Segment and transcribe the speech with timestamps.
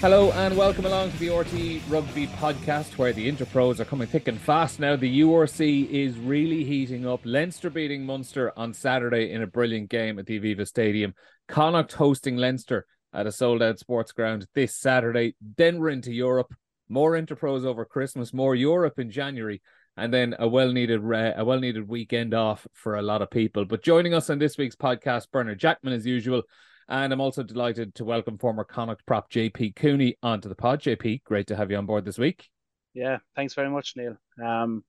[0.00, 4.28] Hello and welcome along to the RTÉ Rugby podcast where the Interpros are coming thick
[4.28, 4.94] and fast now.
[4.94, 7.20] The URC is really heating up.
[7.24, 11.14] Leinster beating Munster on Saturday in a brilliant game at the Aviva Stadium.
[11.48, 15.34] Connacht hosting Leinster at a sold out sports ground this Saturday.
[15.56, 16.54] Then we're into Europe.
[16.88, 19.60] More Interpros over Christmas, more Europe in January,
[19.96, 23.64] and then a well needed a well needed weekend off for a lot of people.
[23.64, 26.44] But joining us on this week's podcast, Bernard Jackman as usual.
[26.88, 30.80] And I'm also delighted to welcome former Connacht prop JP Cooney onto the pod.
[30.80, 32.48] JP, great to have you on board this week.
[32.94, 34.16] Yeah, thanks very much, Neil.
[34.42, 34.82] Um,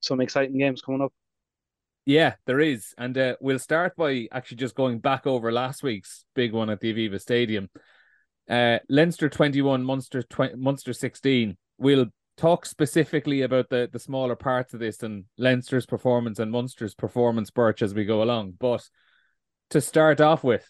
[0.00, 1.12] some exciting games coming up.
[2.04, 2.94] Yeah, there is.
[2.98, 6.80] And uh, we'll start by actually just going back over last week's big one at
[6.80, 7.68] the Aviva Stadium.
[8.48, 11.56] Uh, Leinster 21, Munster 20, Munster 16.
[11.78, 16.94] We'll talk specifically about the, the smaller parts of this and Leinster's performance and Munster's
[16.94, 18.54] performance, Birch, as we go along.
[18.58, 18.82] But
[19.70, 20.68] to start off with,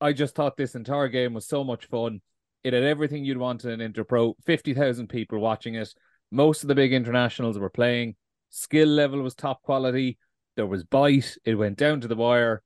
[0.00, 2.20] I just thought this entire game was so much fun.
[2.62, 4.34] It had everything you'd want in an Interpro.
[4.46, 5.92] 50,000 people watching it.
[6.30, 8.16] Most of the big internationals were playing.
[8.50, 10.18] Skill level was top quality.
[10.56, 11.36] There was bite.
[11.44, 12.62] It went down to the wire.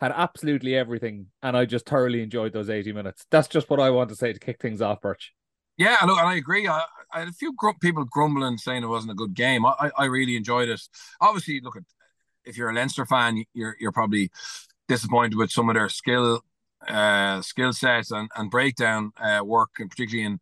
[0.00, 1.26] Had absolutely everything.
[1.42, 3.26] And I just thoroughly enjoyed those 80 minutes.
[3.30, 5.32] That's just what I want to say to kick things off, Birch.
[5.76, 6.66] Yeah, look, and I agree.
[6.66, 9.66] I, I had a few gr- people grumbling saying it wasn't a good game.
[9.66, 10.80] I, I really enjoyed it.
[11.20, 11.82] Obviously, look at
[12.46, 14.30] if you're a Leinster fan, you're you're probably
[14.88, 16.40] disappointed with some of their skill
[16.88, 20.38] uh, skill set and, and breakdown uh, work, and particularly in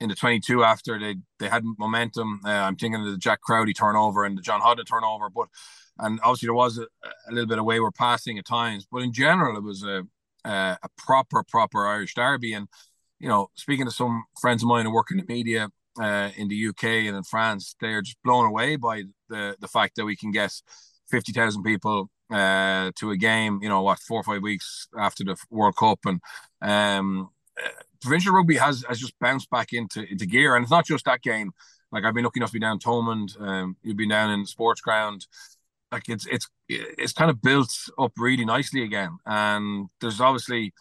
[0.00, 2.40] in the 22 after they they had momentum.
[2.44, 5.48] Uh, I'm thinking of the Jack Crowley turnover and the John Hodnett turnover, but
[5.98, 6.86] and obviously there was a,
[7.28, 10.02] a, little bit of wayward passing at times, but in general it was a
[10.44, 12.52] a, a proper proper Irish derby.
[12.52, 12.68] And
[13.20, 15.68] you know, speaking to some friends of mine who work in the media
[16.00, 19.68] uh, in the UK and in France, they are just blown away by the the
[19.68, 20.52] fact that we can get
[21.08, 25.24] fifty thousand people uh, to a game, you know, what, four or five weeks after
[25.24, 26.00] the World Cup.
[26.04, 26.20] And
[26.60, 27.30] um,
[28.00, 30.56] provincial rugby has, has just bounced back into, into gear.
[30.56, 31.52] And it's not just that game.
[31.92, 34.80] Like I've been lucky enough to be down Thomond, um, you've been down in sports
[34.80, 35.26] ground.
[35.92, 40.72] Like it's it's it's kind of built up really nicely again, and there's obviously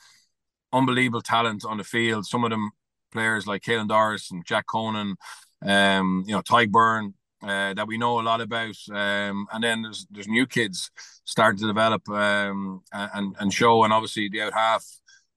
[0.71, 2.25] unbelievable talent on the field.
[2.25, 2.71] Some of them
[3.11, 5.17] players like Caelan Doris and Jack Conan,
[5.61, 8.75] um, you know, Beirne, uh, that we know a lot about.
[8.91, 10.91] Um, and then there's there's new kids
[11.25, 13.83] starting to develop um, and and show.
[13.83, 14.85] And obviously the out half,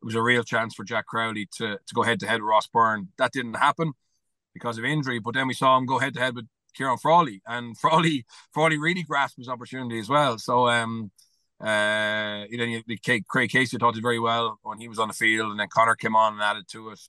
[0.03, 2.49] it was a real chance for Jack Crowley to to go head to head with
[2.49, 3.09] Ross Byrne.
[3.19, 3.93] That didn't happen
[4.53, 6.47] because of injury, but then we saw him go head to head with
[6.79, 10.39] Ciarán Frawley, and Frawley Frawley really grasped his opportunity as well.
[10.39, 10.69] So.
[10.69, 11.11] Um,
[11.61, 12.97] uh, you know,
[13.29, 15.95] Craig Casey taught it very well when he was on the field, and then Conor
[15.95, 17.01] came on and added to it.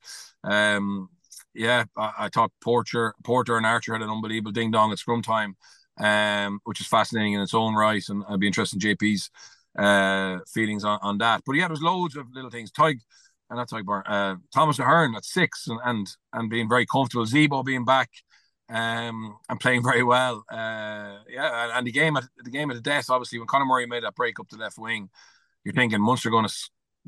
[0.43, 1.09] Um,
[1.55, 5.21] yeah, I, I, thought Porter, Porter and Archer had an unbelievable ding dong at scrum
[5.21, 5.55] time,
[5.97, 9.29] um, which is fascinating in its own right, and I'd be interested in JP's
[9.77, 11.41] uh, feelings on, on that.
[11.45, 12.71] But yeah, there's loads of little things.
[12.71, 12.99] Tadhg,
[13.49, 17.25] and that's Tadhg uh, Thomas Ahern at six, and, and and being very comfortable.
[17.25, 18.09] Zebo being back,
[18.69, 20.43] um, and playing very well.
[20.51, 23.87] Uh, yeah, and the game at the game of the death, obviously, when Conor Murray
[23.87, 25.09] made that break up the left wing,
[25.63, 26.53] you're thinking Munster going to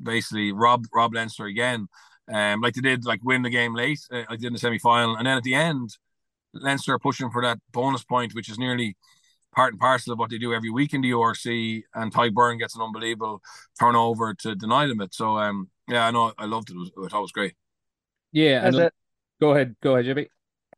[0.02, 1.88] basically rob rob Leinster again
[2.32, 4.80] um, like they did, like win the game late, uh, like did in the semi
[4.80, 5.98] final, and then at the end,
[6.54, 8.96] Leinster are pushing for that bonus point, which is nearly
[9.56, 11.84] part and parcel of what they do every week in the URC.
[11.96, 13.42] And Tadhg Beirne gets an unbelievable
[13.80, 15.14] turnover to deny them it.
[15.14, 16.74] So, um, yeah, I know I loved it.
[16.74, 17.54] It was, I thought it was great.
[18.32, 18.92] Yeah, and a,
[19.42, 20.28] go ahead, go ahead, Jimmy.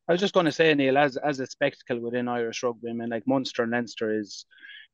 [0.08, 2.94] I was just going to say, Neil, as as a spectacle within Irish rugby, I
[2.94, 4.46] mean, like Munster and Leinster is,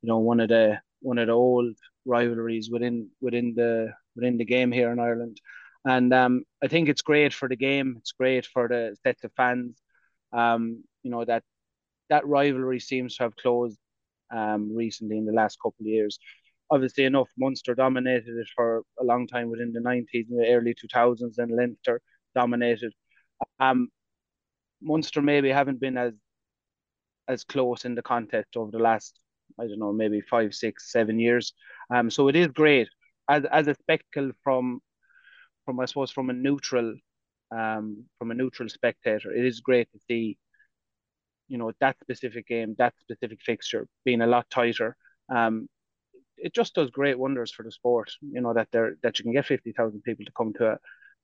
[0.01, 4.45] you know, one of the one of the old rivalries within within the within the
[4.45, 5.39] game here in Ireland.
[5.85, 7.96] And um, I think it's great for the game.
[8.00, 9.78] It's great for the sets of fans.
[10.34, 11.44] Um, you know that
[12.09, 13.79] that rivalry seems to have closed
[14.31, 16.19] um, recently in the last couple of years.
[16.72, 20.74] Obviously enough, Munster dominated it for a long time within the 90s and the early
[20.74, 22.01] 2000s, and Leinster
[22.35, 22.94] dominated.
[23.59, 23.90] Um,
[24.81, 26.13] Munster maybe haven't been as
[27.28, 29.19] as close in the contest over the last,
[29.59, 31.54] I don't know, maybe five, six, seven years.
[31.94, 32.88] Um, so it is great
[33.30, 34.81] as as a spectacle from
[35.65, 36.95] from I suppose from a neutral
[37.56, 40.38] um from a neutral spectator, it is great to see
[41.47, 44.95] you know that specific game, that specific fixture being a lot tighter.
[45.33, 45.67] Um,
[46.38, 48.12] it just does great wonders for the sport.
[48.21, 50.77] You know that there that you can get fifty thousand people to come to a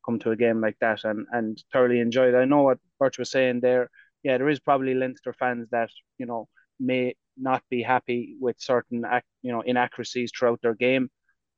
[0.05, 2.35] come to a game like that and and thoroughly enjoy it.
[2.35, 3.89] I know what Birch was saying there.
[4.23, 6.47] Yeah, there is probably Leinster fans that you know
[6.79, 11.09] may not be happy with certain act, you know inaccuracies throughout their game,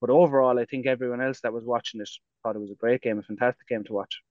[0.04, 2.10] but overall, I think everyone else that was watching it
[2.44, 4.22] thought it was a great game, a fantastic game to watch.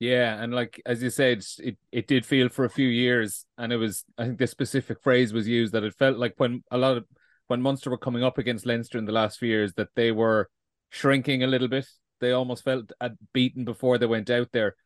[0.00, 3.72] Yeah, and like as you said, it it did feel for a few years, and
[3.72, 6.78] it was I think the specific phrase was used that it felt like when a
[6.78, 7.04] lot of
[7.46, 10.50] when Munster were coming up against Leinster in the last few years that they were
[10.90, 11.86] shrinking a little bit.
[12.20, 12.92] They almost felt
[13.32, 14.76] beaten before they went out there.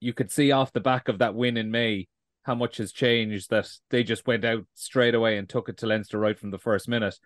[0.00, 2.08] you could see off the back of that win in May
[2.44, 5.86] how much has changed that they just went out straight away and took it to
[5.86, 7.18] Leinster right from the first minute.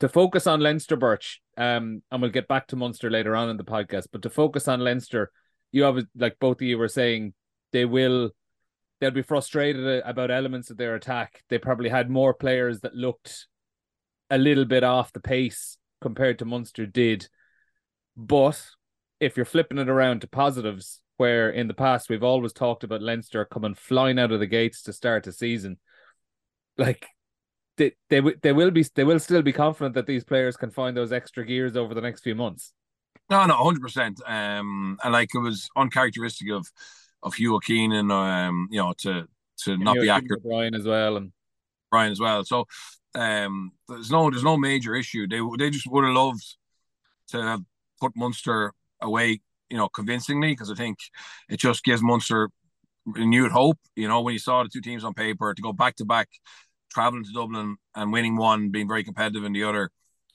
[0.00, 3.56] To focus on Leinster, Birch, um, and we'll get back to Munster later on in
[3.56, 5.32] the podcast, but to focus on Leinster,
[5.72, 7.34] you have like both of you were saying
[7.72, 8.30] they will
[9.00, 11.42] they'll be frustrated about elements of their attack.
[11.48, 13.46] They probably had more players that looked
[14.30, 17.28] a little bit off the pace compared to Munster did.
[18.16, 18.62] But
[19.20, 23.02] if you're flipping it around to positives, where in the past we've always talked about
[23.02, 25.78] Leinster coming flying out of the gates to start a season,
[26.76, 27.06] like
[27.78, 30.96] they they they will be they will still be confident that these players can find
[30.96, 32.72] those extra gears over the next few months.
[33.30, 34.20] No, no, hundred percent.
[34.26, 36.66] Um, and like it was uncharacteristic of
[37.22, 39.26] of Hugo Keenan, um, you know, to
[39.64, 40.42] to and not be accurate.
[40.42, 41.32] Brian as well, and
[41.90, 42.44] Brian as well.
[42.44, 42.66] So,
[43.14, 45.26] um, there's no there's no major issue.
[45.26, 46.56] They they just would have loved
[47.28, 47.60] to have
[48.00, 49.40] put Munster away,
[49.70, 50.98] you know, convincingly because I think
[51.48, 52.50] it just gives Munster
[53.04, 53.78] renewed hope.
[53.96, 56.28] You know, when you saw the two teams on paper to go back to back,
[56.90, 59.90] traveling to Dublin and winning one, being very competitive in the other,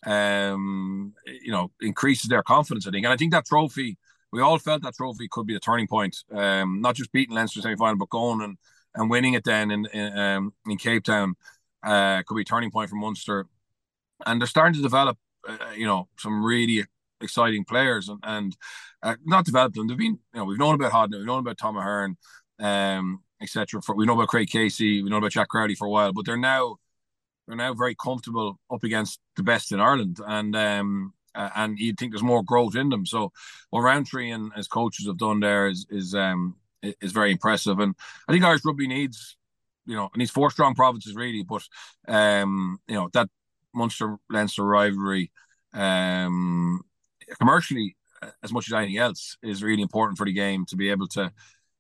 [0.06, 2.88] um, you know, increases their confidence.
[2.88, 3.98] I think, and I think that trophy.
[4.32, 6.18] We all felt that trophy could be a turning point.
[6.32, 8.58] Um, not just beating Leinster semi final, but going and,
[8.96, 11.36] and winning it then in in, um, in Cape Town
[11.84, 13.46] uh, could be a turning point for Munster.
[14.26, 15.18] And they're starting to develop,
[15.48, 16.84] uh, you know, some really
[17.22, 18.58] exciting players and, and
[19.02, 19.88] uh, not developed them.
[19.88, 22.18] They've been, you know, we've known about Hodnett, we've known about Tom Ahern,
[22.60, 23.82] um, etc.
[23.96, 26.38] We know about Craig Casey, we know about Jack Crowley for a while, but they're
[26.38, 26.78] now
[27.48, 31.94] they're now very comfortable up against the best in Ireland, and um, uh, and you
[31.94, 33.06] think there's more growth in them.
[33.06, 33.32] So
[33.70, 37.96] what Rowntree and his coaches have done there is is um is very impressive, and
[38.28, 39.36] I think Irish rugby needs
[39.86, 41.64] you know needs four strong provinces really, but
[42.08, 43.30] um you know that
[43.76, 45.32] Munster Leinster rivalry
[45.74, 46.82] um
[47.40, 47.98] commercially
[48.44, 51.32] as much as anything else is really important for the game to be able to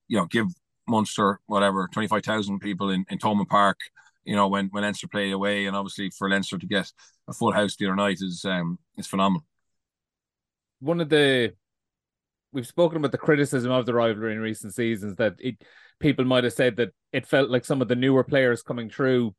[0.07, 0.47] you know give
[0.87, 3.77] Munster whatever twenty five thousand people in in Thomond Park
[4.25, 6.91] you know when when Leinster play away and obviously for Leinster to get
[7.27, 9.45] a full house the other night is um is phenomenal.
[10.79, 11.53] One of the
[12.51, 15.55] we've spoken about the criticism of the rivalry in recent seasons that it
[15.99, 19.33] people might have said that it felt like some of the newer players coming through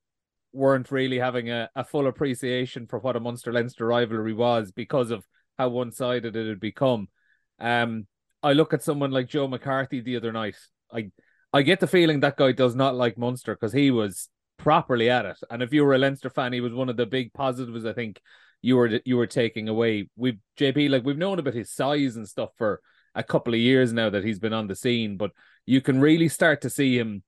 [0.52, 5.10] weren't really having a, a full appreciation for what a Munster Leinster rivalry was because
[5.10, 5.24] of
[5.58, 7.08] how one sided it had become.
[7.58, 8.06] Um,
[8.42, 10.56] I look at someone like Joe McCarthy the other night.
[10.92, 11.10] I
[11.54, 14.28] I get the feeling that guy does not like Munster because he was
[14.58, 15.38] properly at it.
[15.50, 17.92] And if you were a Leinster fan, he was one of the big positives I
[17.92, 18.20] think
[18.60, 20.08] you were you were taking away.
[20.16, 22.80] We JP like we've known about his size and stuff for
[23.14, 25.30] a couple of years now that he's been on the scene, but
[25.64, 27.22] you can really start to see him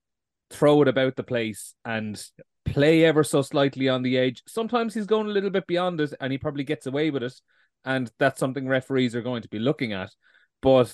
[0.51, 2.21] throw it about the place and
[2.65, 4.43] play ever so slightly on the edge.
[4.49, 7.41] Sometimes he's going a little bit beyond it and he probably gets away with it.
[7.85, 10.11] And that's something referees are going to be looking at.
[10.61, 10.93] But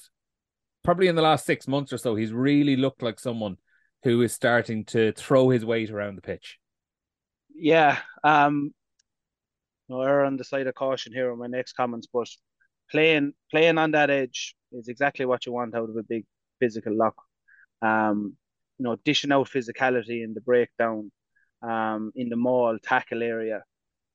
[0.83, 3.57] probably in the last six months or so, he's really looked like someone
[4.03, 6.59] who is starting to throw his weight around the pitch.
[7.55, 7.99] Yeah.
[8.25, 8.73] Um
[9.89, 12.29] no, err on the side of caution here on my next comments, but
[12.91, 16.25] playing playing on that edge is exactly what you want out of a big
[16.61, 17.15] physical lock.
[17.83, 18.37] Um,
[18.79, 21.11] you know, dishing out physicality in the breakdown,
[21.63, 23.63] um, in the maul tackle area.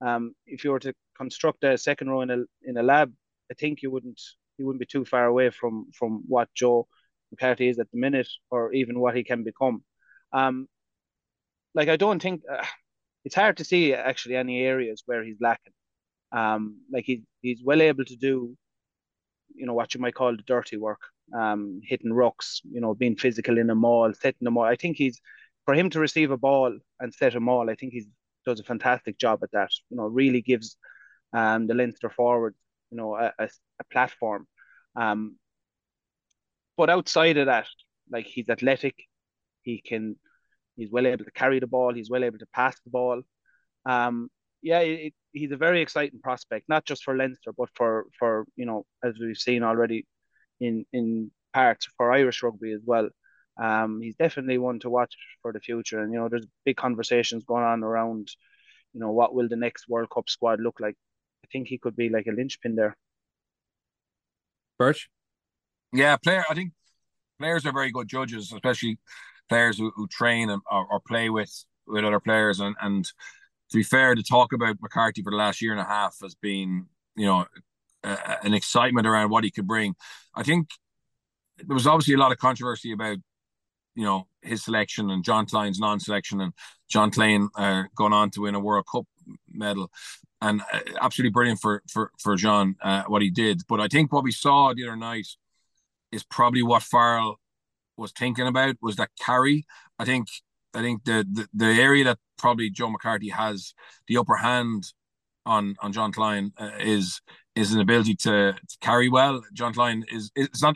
[0.05, 3.13] Um, if you were to construct a second row in a in a lab,
[3.51, 4.21] I think you wouldn't
[4.57, 6.87] you wouldn't be too far away from from what Joe
[7.31, 9.83] McCarthy is at the minute, or even what he can become.
[10.33, 10.67] Um,
[11.73, 12.65] like I don't think uh,
[13.25, 15.73] it's hard to see actually any areas where he's lacking.
[16.31, 18.57] Um, like he's he's well able to do
[19.55, 21.01] you know what you might call the dirty work,
[21.33, 24.65] um, hitting rucks, you know, being physical in a maul, setting the maul.
[24.65, 25.19] I think he's
[25.65, 27.69] for him to receive a ball and set a maul.
[27.69, 28.05] I think he
[28.45, 29.69] does a fantastic job at that.
[29.89, 30.77] You know, really gives
[31.33, 32.55] um, the Leinster forward,
[32.91, 34.47] you know, a, a, a platform.
[34.95, 35.37] Um,
[36.77, 37.67] but outside of that,
[38.09, 38.95] like he's athletic,
[39.63, 40.15] he can,
[40.75, 43.21] he's well able to carry the ball, he's well able to pass the ball.
[43.85, 44.29] Um,
[44.61, 48.65] yeah, it, he's a very exciting prospect, not just for Leinster, but for for you
[48.65, 50.05] know as we've seen already
[50.59, 53.09] in in parts for Irish rugby as well.
[53.61, 57.43] Um, he's definitely one to watch for the future, and you know there's big conversations
[57.45, 58.29] going on around,
[58.93, 60.95] you know what will the next World Cup squad look like.
[61.47, 62.97] I think he could be like a linchpin there.
[64.77, 65.09] Birch,
[65.93, 66.43] yeah, player.
[66.49, 66.73] I think
[67.39, 68.99] players are very good judges, especially
[69.49, 73.77] players who, who train and or, or play with with other players, and and to
[73.77, 76.85] be fair, to talk about McCarthy for the last year and a half has been,
[77.15, 77.45] you know,
[78.03, 79.95] an excitement around what he could bring.
[80.35, 80.69] I think
[81.57, 83.17] there was obviously a lot of controversy about,
[83.95, 86.53] you know, his selection and John Kleyn's non-selection, and
[86.89, 89.05] John Kleyn uh, going on to win a World Cup
[89.57, 89.91] medal,
[90.41, 93.61] and uh, absolutely brilliant for for for John uh, what he did.
[93.67, 95.27] But I think what we saw the other night
[96.11, 97.39] is probably what Farrell
[97.97, 99.65] was thinking about was that carry.
[99.99, 100.27] I think
[100.73, 103.73] I think the, the the area that probably Joe McCarthy has
[104.07, 104.85] the upper hand
[105.45, 107.21] on on John Kleyn uh, is
[107.55, 109.41] is an ability to, to, carry well.
[109.53, 110.75] John Kleyn is it's not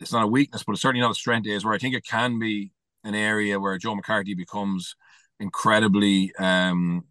[0.00, 1.46] it's not a weakness, but it's certainly not a strength.
[1.46, 2.72] Is where I think it can be
[3.04, 4.96] an area where Joe McCarthy becomes
[5.38, 7.04] incredibly um,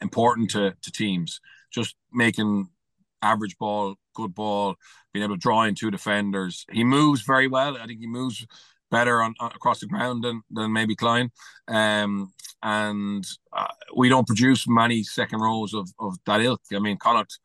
[0.00, 1.40] important to, to teams.
[1.72, 2.68] Just making
[3.22, 4.76] average ball, good ball,
[5.12, 6.64] being able to draw in two defenders.
[6.70, 7.76] He moves very well.
[7.76, 8.46] I think he moves
[8.90, 11.30] better on, on across the ground than, than maybe Kleyn.
[11.66, 12.32] Um,
[12.62, 16.60] and uh, we don't produce many second rows of, of that ilk.
[16.72, 17.38] I mean, Connacht,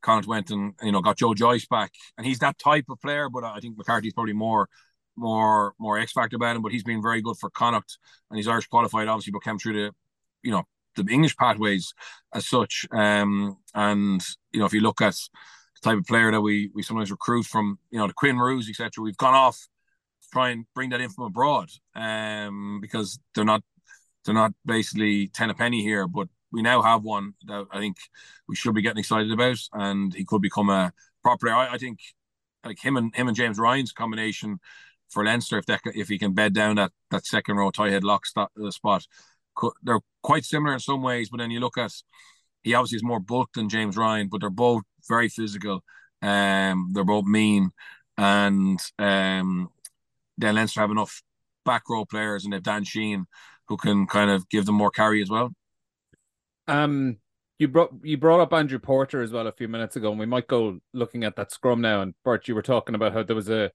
[0.00, 3.28] Connacht went and you know got Joe Joyce back, and he's that type of player.
[3.28, 4.68] But I think McCarthy's probably more
[5.16, 6.62] more more X factor about him.
[6.62, 7.98] But he's been very good for Connacht,
[8.30, 9.92] and he's Irish qualified, obviously, but came through the
[10.42, 10.64] you know
[10.96, 11.92] the English pathways
[12.34, 12.86] as such.
[12.92, 16.82] Um, and you know if you look at the type of player that we we
[16.82, 19.02] sometimes recruit from, you know the Quinn Roos, etc.
[19.02, 23.62] We've gone off to try and bring that in from abroad, um, because they're not
[24.24, 27.96] they're not basically ten a penny here, but we now have one that I think
[28.48, 30.92] we should be getting excited about, and he could become a
[31.22, 31.48] proper.
[31.48, 32.00] I, I think
[32.64, 34.58] like him and him and James Ryan's combination
[35.08, 38.04] for Leinster, if that if he can bed down that that second row tight head
[38.04, 39.06] lock spot, uh, spot,
[39.82, 41.28] they're quite similar in some ways.
[41.30, 41.92] But then you look at
[42.62, 45.82] he obviously is more bulk than James Ryan, but they're both very physical.
[46.22, 47.70] Um, they're both mean,
[48.18, 49.70] and um,
[50.36, 51.22] then Leinster have enough
[51.64, 53.26] back row players, and they've Dan Sheehan
[53.68, 55.54] who can kind of give them more carry as well.
[56.66, 57.18] Um,
[57.58, 60.26] you brought you brought up Andrew Porter as well a few minutes ago, and we
[60.26, 62.02] might go looking at that scrum now.
[62.02, 63.70] And Bert, you were talking about how there was a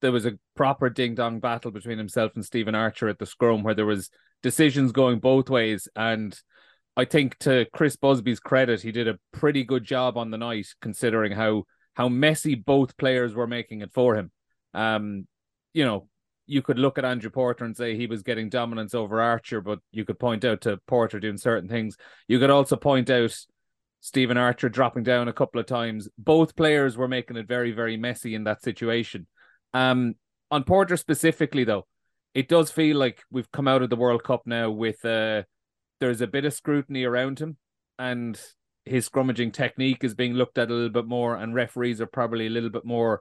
[0.00, 3.62] there was a proper ding dong battle between himself and Stephen Archer at the scrum,
[3.62, 4.10] where there was
[4.42, 5.88] decisions going both ways.
[5.94, 6.38] And
[6.96, 10.68] I think to Chris Busby's credit, he did a pretty good job on the night,
[10.80, 14.30] considering how how messy both players were making it for him.
[14.74, 15.26] Um,
[15.72, 16.08] you know,
[16.46, 19.78] you could look at Andrew Porter and say he was getting dominance over Archer, but
[19.92, 21.96] you could point out to Porter doing certain things.
[22.26, 23.36] You could also point out
[24.00, 26.08] Stephen Archer dropping down a couple of times.
[26.18, 29.26] Both players were making it very, very messy in that situation.
[29.74, 30.14] Um,
[30.50, 31.86] on Porter specifically, though,
[32.34, 35.42] it does feel like we've come out of the World Cup now with uh,
[36.00, 37.56] there's a bit of scrutiny around him,
[37.98, 38.40] and
[38.84, 42.46] his scrummaging technique is being looked at a little bit more, and referees are probably
[42.46, 43.20] a little bit more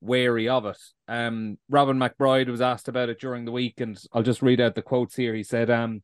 [0.00, 0.78] wary of it.
[1.08, 4.74] Um, Robin McBryde was asked about it during the week, and I'll just read out
[4.74, 5.34] the quotes here.
[5.34, 6.02] He said, um,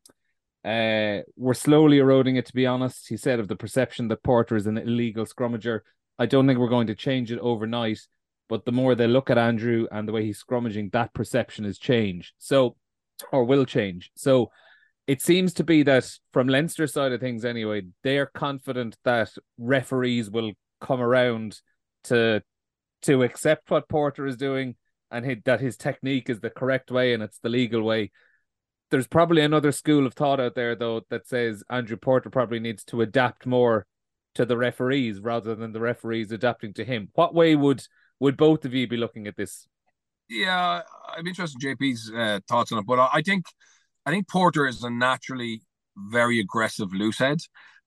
[0.65, 3.09] uh, we're slowly eroding it, to be honest.
[3.09, 5.81] He said of the perception that Porter is an illegal scrummager.
[6.19, 8.01] I don't think we're going to change it overnight,
[8.49, 11.79] but the more they look at Andrew and the way he's scrummaging, that perception has
[11.79, 12.35] changed.
[12.39, 12.77] So,
[13.33, 14.11] or will change.
[14.15, 14.51] So,
[15.07, 20.31] it seems to be that from Leinster side of things, anyway, they're confident that referees
[20.31, 21.61] will come around
[22.05, 22.43] to
[23.03, 24.77] to accept what Porter is doing
[25.11, 28.11] and he, that his technique is the correct way and it's the legal way.
[28.91, 32.83] There's probably another school of thought out there though that says Andrew Porter probably needs
[32.85, 33.87] to adapt more
[34.35, 37.09] to the referees rather than the referees adapting to him.
[37.15, 37.87] What way would
[38.21, 39.67] would both of you be looking at this?
[40.29, 40.83] Yeah,
[41.17, 43.45] I'm interested in JP's uh, thoughts on it, but I think
[44.07, 45.63] I think Porter is a naturally
[45.97, 47.39] very aggressive loose head,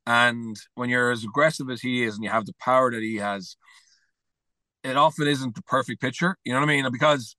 [0.05, 3.15] and when you're as aggressive as he is, and you have the power that he
[3.17, 3.55] has,
[4.83, 6.37] it often isn't the perfect picture.
[6.43, 6.91] You know what I mean?
[6.91, 7.35] Because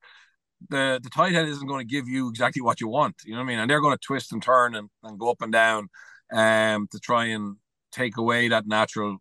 [0.68, 3.16] the the tight head isn't going to give you exactly what you want.
[3.24, 3.58] You know what I mean?
[3.60, 5.88] And they're going to twist and turn and, and go up and down
[6.30, 7.56] um to try and
[7.90, 9.18] take away that natural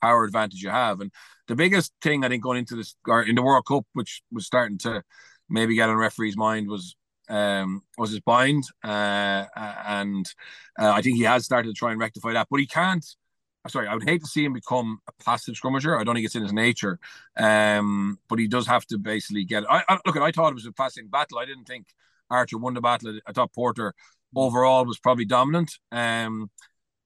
[0.00, 1.00] power advantage you have.
[1.00, 1.12] And
[1.46, 4.46] the biggest thing I think going into this or in the World Cup, which was
[4.46, 5.02] starting to
[5.48, 6.96] maybe get on referee's mind was
[7.28, 8.64] um was his bind.
[8.82, 10.26] Uh and
[10.78, 13.04] uh, I think he has started to try and rectify that, but he can't
[13.64, 16.00] I'm sorry, I would hate to see him become a passive scrummager.
[16.00, 16.98] I don't think it's in his nature.
[17.36, 19.70] Um, but he does have to basically get.
[19.70, 20.16] I, I look.
[20.16, 21.38] At I thought it was a passing battle.
[21.38, 21.86] I didn't think
[22.30, 23.18] Archer won the battle.
[23.26, 23.94] I thought Porter
[24.34, 25.72] overall was probably dominant.
[25.90, 26.50] Um,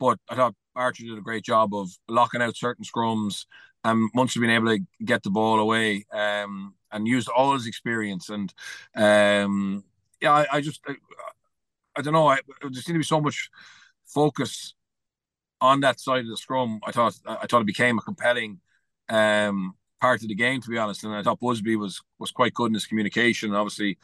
[0.02, 3.47] but I thought Archer did a great job of locking out certain scrums
[3.85, 8.28] and Munster being able to get the ball away um, and used all his experience.
[8.28, 8.52] And
[8.97, 9.85] um,
[10.21, 10.97] yeah, I, I just I,
[11.94, 12.26] I, don't know.
[12.26, 13.49] I, there seemed to be so much
[14.06, 14.75] focus
[15.61, 18.61] on that side of the scrum, I thought I thought it became a compelling
[19.09, 21.04] um, part of the game, to be honest.
[21.04, 23.54] And I thought Busby was was quite good in his communication.
[23.54, 23.99] Obviously,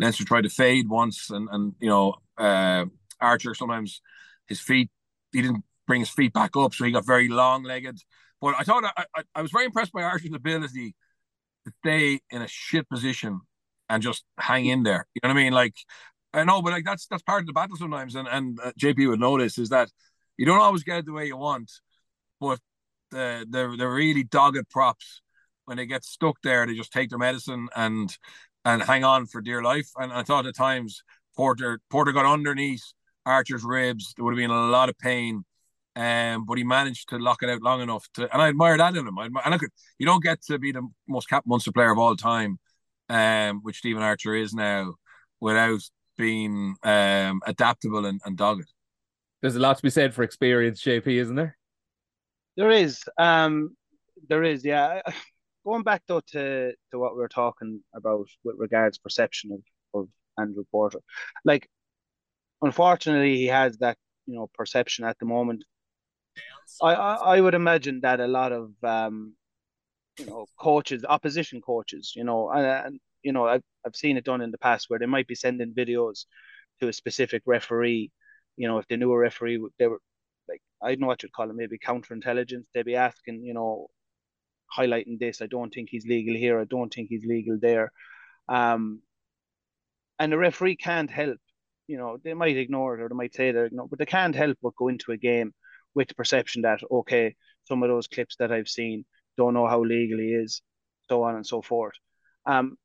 [0.00, 2.86] Leinster tried to fade once, and and you know uh,
[3.20, 4.02] Archer sometimes
[4.48, 4.90] his feet
[5.34, 7.98] he didn't bring his feet back up, so he got very long legged.
[8.40, 10.94] But I thought I, I, I was very impressed by Archer's ability
[11.66, 13.40] to stay in a shit position
[13.88, 15.06] and just hang in there.
[15.14, 15.52] You know what I mean?
[15.52, 15.74] Like
[16.32, 18.14] I know, but like that's that's part of the battle sometimes.
[18.14, 19.90] And and uh, JP would notice is that
[20.36, 21.70] you don't always get it the way you want,
[22.40, 22.58] but
[23.10, 25.20] the the the really dogged props
[25.64, 28.16] when they get stuck there, they just take their medicine and
[28.64, 29.90] and hang on for dear life.
[29.96, 31.02] And I thought at times
[31.36, 32.92] Porter Porter got underneath
[33.26, 34.14] Archer's ribs.
[34.16, 35.44] There would have been a lot of pain.
[35.96, 38.96] Um, but he managed to lock it out long enough to, and I admire that
[38.96, 39.16] in him.
[39.16, 39.62] I, and look,
[39.98, 42.58] you don't get to be the most cap Munster player of all time,
[43.08, 44.94] um, which Stephen Archer is now,
[45.40, 45.80] without
[46.16, 48.72] being um adaptable and, and dogged.
[49.40, 51.56] There's a lot to be said for experience, JP, isn't there?
[52.56, 53.02] There is.
[53.18, 53.76] Um,
[54.28, 54.64] there is.
[54.64, 55.02] Yeah.
[55.64, 60.08] Going back though to to what we were talking about with regards perception of of
[60.38, 61.00] Andrew Porter,
[61.44, 61.68] like
[62.62, 63.96] unfortunately he has that
[64.26, 65.64] you know perception at the moment.
[66.82, 69.34] I I, I would imagine that a lot of um,
[70.18, 74.24] you know coaches, opposition coaches, you know, and, and you know I've I've seen it
[74.24, 76.26] done in the past where they might be sending videos
[76.80, 78.10] to a specific referee.
[78.56, 80.00] You know, if they knew a referee, they were
[80.48, 82.64] like I don't know what you'd call it, maybe counterintelligence.
[82.72, 83.88] They'd be asking, you know,
[84.76, 85.42] highlighting this.
[85.42, 86.60] I don't think he's legal here.
[86.60, 87.92] I don't think he's legal there.
[88.48, 89.00] Um,
[90.18, 91.38] and the referee can't help.
[91.86, 94.34] You know, they might ignore it or they might say they're ignoring, but they can't
[94.34, 95.52] help but go into a game
[95.94, 99.04] with the perception that okay, some of those clips that I've seen
[99.36, 100.62] don't know how legal he is,
[101.08, 101.94] so on and so forth.
[102.46, 102.76] Um,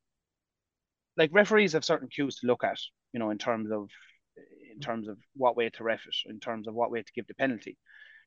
[1.17, 2.77] like referees have certain cues to look at,
[3.13, 3.89] you know, in terms of
[4.73, 7.27] in terms of what way to ref it, in terms of what way to give
[7.27, 7.77] the penalty.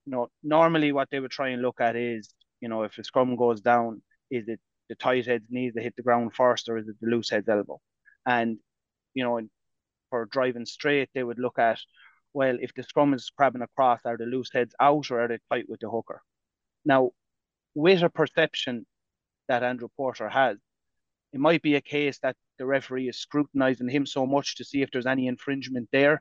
[0.04, 2.28] You know, normally what they would try and look at is,
[2.60, 5.96] you know, if the scrum goes down, is it the tight head's knee that hit
[5.96, 7.80] the ground first, or is it the loose head's elbow?
[8.26, 8.58] And
[9.14, 9.40] you know,
[10.12, 11.78] for driving straight, they would look at,
[12.34, 15.38] well, if the scrum is crabbing across, are the loose heads out or are they
[15.50, 16.20] tight with the hooker?
[16.84, 17.12] Now,
[17.74, 18.84] with a perception
[19.48, 20.58] that Andrew Porter has,
[21.32, 24.82] it might be a case that the referee is scrutinizing him so much to see
[24.82, 26.20] if there's any infringement there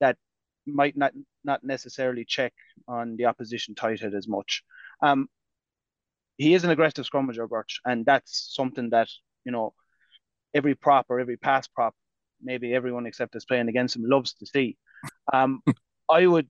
[0.00, 0.18] that
[0.66, 1.12] might not
[1.44, 2.52] not necessarily check
[2.86, 4.62] on the opposition tight head as much.
[5.00, 5.28] Um,
[6.36, 9.08] he is an aggressive scrummager, Birch, and that's something that
[9.46, 9.72] you know
[10.52, 11.94] every prop or every pass prop,
[12.44, 14.76] maybe everyone except us playing against him loves to see.
[15.32, 15.62] Um,
[16.10, 16.48] I would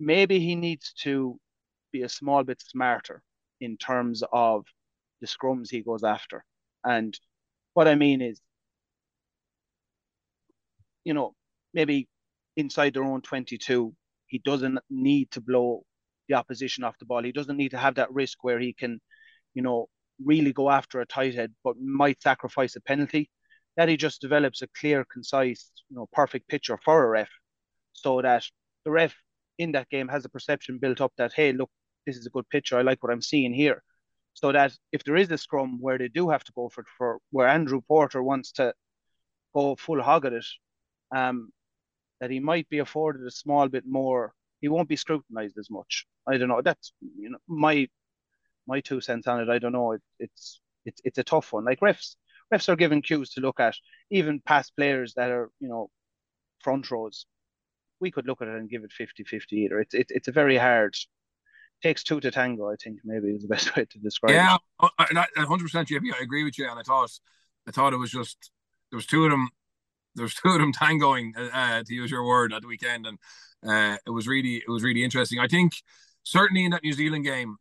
[0.00, 1.38] maybe he needs to
[1.92, 3.22] be a small bit smarter
[3.60, 4.64] in terms of
[5.20, 6.44] the scrums he goes after.
[6.84, 7.16] And
[7.74, 8.40] what I mean is,
[11.04, 11.34] you know,
[11.72, 12.08] maybe
[12.56, 13.94] inside their own 22,
[14.26, 15.84] he doesn't need to blow
[16.28, 17.22] the opposition off the ball.
[17.22, 19.00] He doesn't need to have that risk where he can,
[19.54, 19.88] you know,
[20.24, 23.30] really go after a tight head, but might sacrifice a penalty.
[23.76, 27.30] That he just develops a clear, concise, you know, perfect picture for a ref,
[27.92, 28.44] so that
[28.84, 29.14] the ref
[29.58, 31.70] in that game has a perception built up that hey, look,
[32.06, 32.78] this is a good picture.
[32.78, 33.82] I like what I'm seeing here
[34.34, 37.18] so that if there is a scrum where they do have to go for for
[37.30, 38.74] where Andrew Porter wants to
[39.54, 40.46] go full hog at it,
[41.14, 41.52] um,
[42.20, 44.32] that he might be afforded a small bit more.
[44.60, 46.06] He won't be scrutinized as much.
[46.26, 46.62] I don't know.
[46.62, 47.88] That's you know my
[48.66, 49.48] my two cents on it.
[49.50, 49.92] I don't know.
[49.92, 51.64] It, it's it's it's a tough one.
[51.64, 52.16] Like refs,
[52.52, 53.74] refs are given cues to look at.
[54.10, 55.90] Even past players that are you know
[56.60, 57.26] front rows,
[58.00, 59.80] we could look at it and give it 50-50 either.
[59.80, 60.94] It's it's it's a very hard
[61.82, 62.70] takes two to tango.
[62.70, 65.00] I think maybe is the best way to describe yeah, it.
[65.12, 66.14] Yeah, hundred percent, JP.
[66.18, 67.10] I agree with you, and I thought,
[67.66, 68.50] I thought it was just
[68.90, 69.50] there was two of them.
[70.14, 73.06] There was two of them tangoing, uh, uh, to use your word, at the weekend,
[73.06, 73.18] and
[73.66, 75.38] uh, it was really, it was really interesting.
[75.38, 75.72] I think
[76.22, 77.56] certainly in that New Zealand game,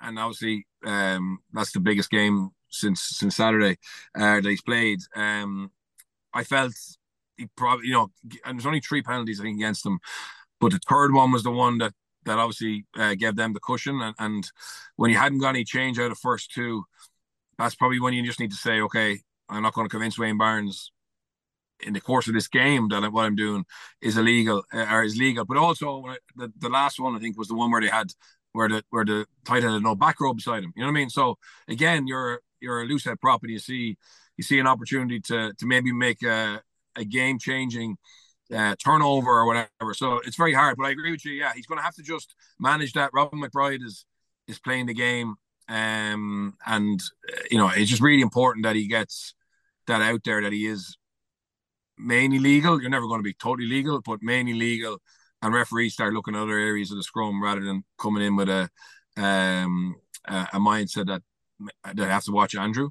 [0.00, 3.78] and obviously um, that's the biggest game since since Saturday
[4.16, 5.00] uh, that he's played.
[5.14, 5.70] Um,
[6.34, 6.72] I felt
[7.36, 8.10] he probably, you know,
[8.44, 9.98] and there's only three penalties I think against him,
[10.60, 11.92] but the third one was the one that
[12.24, 14.00] that obviously uh, gave them the cushion.
[14.00, 14.50] And, and
[14.96, 16.84] when you hadn't got any change out of first two,
[17.58, 20.38] that's probably when you just need to say, okay, I'm not going to convince Wayne
[20.38, 20.92] Barnes
[21.80, 23.64] in the course of this game that what I'm doing
[24.00, 25.44] is illegal uh, or is legal.
[25.44, 26.04] But also
[26.36, 28.08] the, the last one I think was the one where they had
[28.52, 30.72] where the where the tight had no back row beside him.
[30.74, 31.10] You know what I mean?
[31.10, 33.96] So again, you're you're a loose head prop and you see
[34.36, 36.62] you see an opportunity to to maybe make a,
[36.96, 37.96] a game changing
[38.54, 39.94] uh, turnover or whatever.
[39.94, 40.76] So it's very hard.
[40.76, 41.32] But I agree with you.
[41.32, 43.10] Yeah, he's going to have to just manage that.
[43.12, 44.04] Robin McBryde is
[44.46, 45.34] is playing the game,
[45.68, 47.00] um, and
[47.32, 49.34] uh, you know it's just really important that he gets
[49.86, 50.96] that out there that he is
[51.98, 52.80] mainly legal.
[52.80, 54.98] You're never going to be totally legal, but mainly legal.
[55.40, 58.48] And referees start looking at other areas of the scrum rather than coming in with
[58.48, 58.68] a
[59.16, 61.22] um a mindset that
[61.94, 62.90] they have to watch Andrew.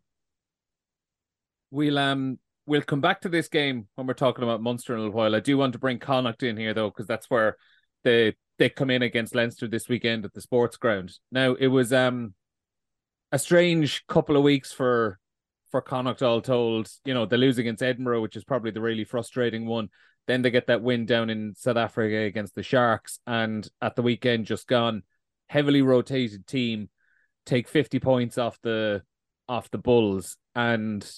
[1.72, 5.04] We'll um we'll come back to this game when we're talking about Munster in a
[5.04, 5.36] little while.
[5.36, 7.58] I do want to bring Connacht in here though, because that's where
[8.04, 11.14] they they come in against Leinster this weekend at the sports ground.
[11.32, 12.34] Now it was um
[13.32, 15.20] a strange couple of weeks for
[15.72, 16.90] for Connacht all told.
[17.06, 19.90] You know, they lose against Edinburgh, which is probably the really frustrating one.
[20.28, 24.02] Then they get that win down in South Africa against the Sharks, and at the
[24.02, 25.04] weekend just gone,
[25.48, 26.90] heavily rotated team
[27.48, 29.02] take 50 points off the
[29.50, 31.10] off the Bulls and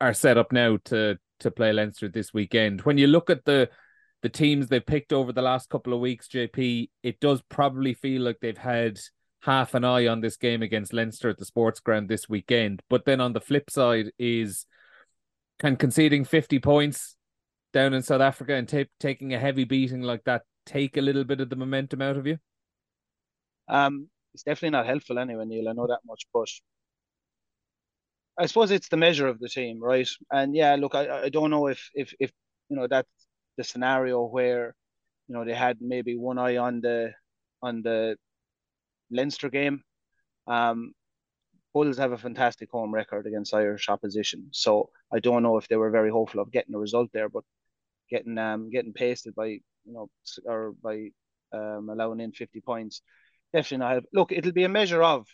[0.00, 2.82] are set up now to to play Leinster this weekend.
[2.82, 3.68] When you look at the
[4.22, 8.22] the teams they've picked over the last couple of weeks, JP, it does probably feel
[8.22, 8.98] like they've had
[9.42, 12.82] half an eye on this game against Leinster at the sports ground this weekend.
[12.88, 14.66] But then on the flip side is
[15.58, 17.16] can conceding 50 points
[17.72, 21.24] down in South Africa and t- taking a heavy beating like that take a little
[21.24, 22.38] bit of the momentum out of you?
[23.68, 25.66] Um, it's definitely not helpful anyway, Neil.
[25.70, 26.48] I know that much, but
[28.38, 30.08] I suppose it's the measure of the team, right?
[30.30, 32.30] And yeah, look, I, I don't know if if if
[32.68, 33.08] you know that's
[33.56, 34.74] the scenario where
[35.28, 37.14] you know they had maybe one eye on the
[37.62, 38.16] on the
[39.10, 39.82] Leinster game.
[40.46, 40.92] Um,
[41.74, 45.76] Bulls have a fantastic home record against Irish opposition, so I don't know if they
[45.76, 47.44] were very hopeful of getting a result there, but
[48.10, 50.10] getting um getting pasted by you know
[50.46, 51.08] or by
[51.52, 53.02] um allowing in fifty points
[53.52, 54.04] definitely not help.
[54.12, 55.26] Look, it'll be a measure of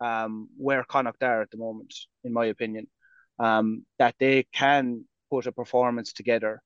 [0.00, 2.86] um where Connacht are at the moment, in my opinion,
[3.38, 6.60] um that they can put a performance together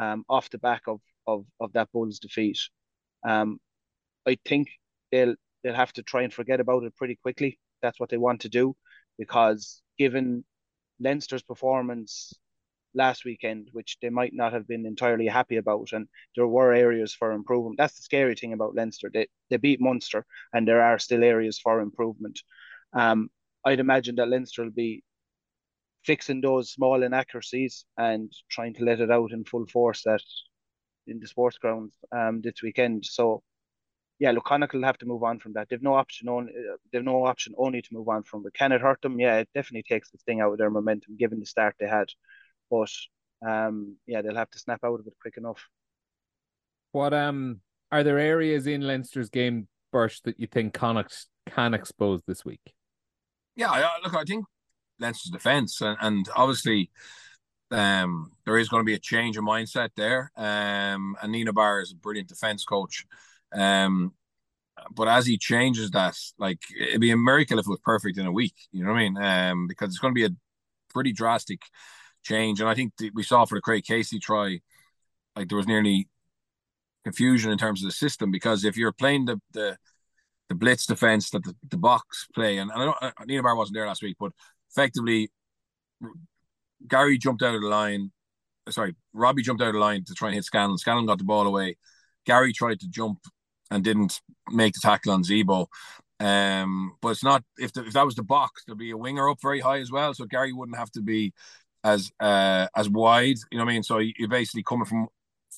[0.00, 2.58] um off the back of of of that Bulls defeat.
[3.26, 3.58] Um,
[4.26, 4.68] I think
[5.12, 7.58] they'll they'll have to try and forget about it pretty quickly.
[7.82, 8.74] That's what they want to do,
[9.18, 10.44] because given
[11.00, 12.32] Leinster's performance
[12.94, 17.14] last weekend, which they might not have been entirely happy about, and there were areas
[17.14, 17.76] for improvement.
[17.78, 19.10] That's the scary thing about Leinster.
[19.12, 22.40] They they beat Munster, and there are still areas for improvement.
[22.92, 23.30] Um,
[23.64, 25.02] I'd imagine that Leinster will be
[26.04, 30.22] fixing those small inaccuracies and trying to let it out in full force that
[31.06, 33.04] in the sports grounds um this weekend.
[33.04, 33.42] So
[34.20, 35.68] yeah, look, Connacht will have to move on from that.
[35.68, 36.52] They've no option only.
[36.92, 38.42] They've no option only to move on from.
[38.44, 39.20] But can it hurt them?
[39.20, 42.08] Yeah, it definitely takes the sting out of their momentum, given the start they had.
[42.70, 42.90] But
[43.46, 45.66] um, yeah, they'll have to snap out of it quick enough.
[46.92, 52.22] What um are there areas in Leinster's game, Burch, that you think Connacht can expose
[52.26, 52.60] this week?
[53.56, 53.70] Yeah,
[54.02, 54.44] look, I think
[54.98, 56.90] Leinster's defence, and, and obviously
[57.70, 60.30] um, there is going to be a change of mindset there.
[60.36, 63.04] Um, and Nienaber is a brilliant defense coach.
[63.52, 64.12] Um,
[64.94, 68.26] but as he changes that, like it'd be a miracle if it was perfect in
[68.26, 68.54] a week.
[68.70, 69.16] You know what I mean?
[69.16, 70.36] Um, because it's going to be a
[70.92, 71.60] pretty drastic
[72.28, 72.60] change.
[72.60, 74.60] And I think we saw for the Craig Casey try,
[75.34, 76.08] like there was nearly
[77.04, 79.76] confusion in terms of the system because if you're playing the the,
[80.48, 83.76] the blitz defense that the, the box play, and, and I don't, uh, Nienaber wasn't
[83.76, 84.32] there last week, but
[84.70, 85.30] effectively
[86.86, 88.12] Garry jumped out of the line.
[88.68, 90.78] Sorry, Robbie jumped out of the line to try and hit Scanlon.
[90.78, 91.76] Scanlon got the ball away.
[92.26, 93.20] Garry tried to jump
[93.70, 95.66] and didn't make the tackle on Zebo.
[96.20, 99.28] Um, but it's not if the, if that was the box, there'd be a winger
[99.30, 101.32] up very high as well, so Garry wouldn't have to be
[101.84, 103.36] as uh as wide.
[103.50, 103.82] You know what I mean?
[103.82, 105.08] So you're basically coming from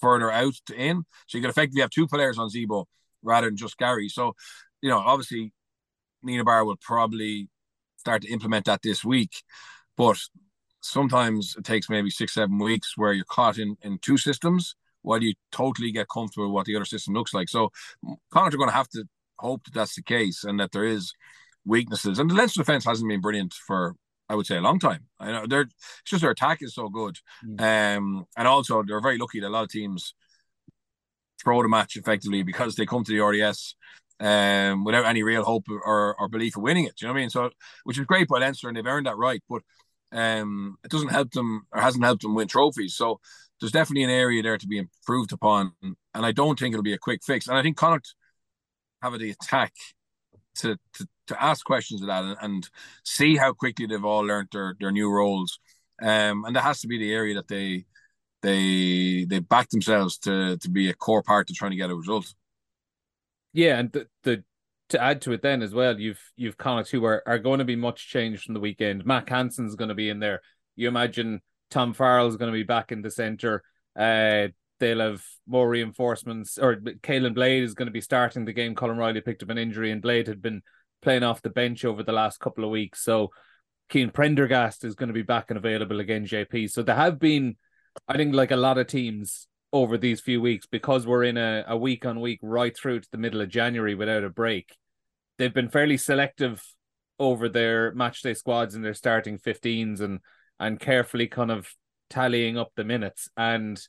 [0.01, 2.87] further out to in, so you can effectively have two players on Zebo
[3.23, 4.09] rather than just Garry.
[4.09, 4.35] So
[4.83, 5.53] you know, obviously,
[6.25, 7.49] Nienaber will probably
[7.97, 9.43] start to implement that this week,
[9.97, 10.19] but
[10.81, 15.23] sometimes it takes maybe six seven weeks where you're caught in in two systems while
[15.23, 17.49] you totally get comfortable with what the other system looks like.
[17.49, 17.71] So
[18.31, 19.05] Connacht are going to have to
[19.39, 21.13] hope that that's the case and that there is
[21.65, 22.19] weaknesses.
[22.19, 23.95] And the Leinster defense hasn't been brilliant for
[24.31, 25.07] I would say a long time.
[25.19, 25.75] I know they're it's
[26.07, 27.61] just their attack is so good, mm.
[27.61, 30.15] um, and also they're very lucky that a lot of teams
[31.43, 33.75] throw the match effectively because they come to the RDS
[34.21, 36.95] um, without any real hope or, or belief of winning it.
[36.97, 37.31] Do you know what I mean?
[37.31, 37.51] So,
[37.83, 39.43] which is great by Leinster, and they've earned that right.
[39.49, 39.63] But
[40.13, 42.95] um, it doesn't help them or hasn't helped them win trophies.
[42.95, 43.19] So
[43.61, 46.95] there's definitely an area there to be improved upon, and I don't think it'll be
[46.95, 47.49] a quick fix.
[47.49, 48.15] And I think Connacht
[49.03, 49.73] have the attack
[50.57, 52.71] to to, to ask questions of that and, and,
[53.05, 55.59] see how quickly they've all learned their their new roles.
[56.03, 57.85] Um, and that has to be the area that they
[58.43, 61.95] they they back themselves to to be a core part to trying to get a
[61.95, 62.33] result.
[63.53, 64.45] Yeah, and the, the
[64.91, 67.65] to add to it then as well, you've you've Connacht who are, are going to
[67.65, 69.07] be much changed from the weekend.
[69.07, 70.41] Mack Hansen's going to be in there.
[70.77, 71.41] You imagine
[71.71, 73.63] Tom Farrell's going to be back in the center.
[73.99, 78.75] Uh, they'll have more reinforcements, or Caolin Blade is going to be starting the game.
[78.75, 80.63] Colin Riley picked up an injury, and Blade had been
[81.03, 83.03] playing off the bench over the last couple of weeks.
[83.03, 83.31] So
[83.91, 86.71] Cian Prendergast is going to be back and available again, JP.
[86.71, 87.57] So there have been,
[88.09, 91.65] I think, like a lot of teams over these few weeks, because we're in a,
[91.69, 94.77] a week on week right through to the middle of January without a break,
[95.39, 96.63] they've been fairly selective
[97.19, 100.21] over their matchday squads and their starting 15s and
[100.59, 101.69] and carefully kind of
[102.09, 103.29] tallying up the minutes.
[103.37, 103.81] And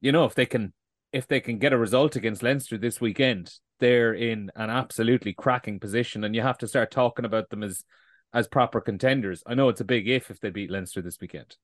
[0.00, 0.72] you know, if they can
[1.12, 5.80] if they can get a result against Leinster this weekend, they're in an absolutely cracking
[5.80, 7.84] position, and you have to start talking about them as
[8.32, 9.42] as proper contenders.
[9.46, 11.56] I know it's a big if if they beat Leinster this weekend.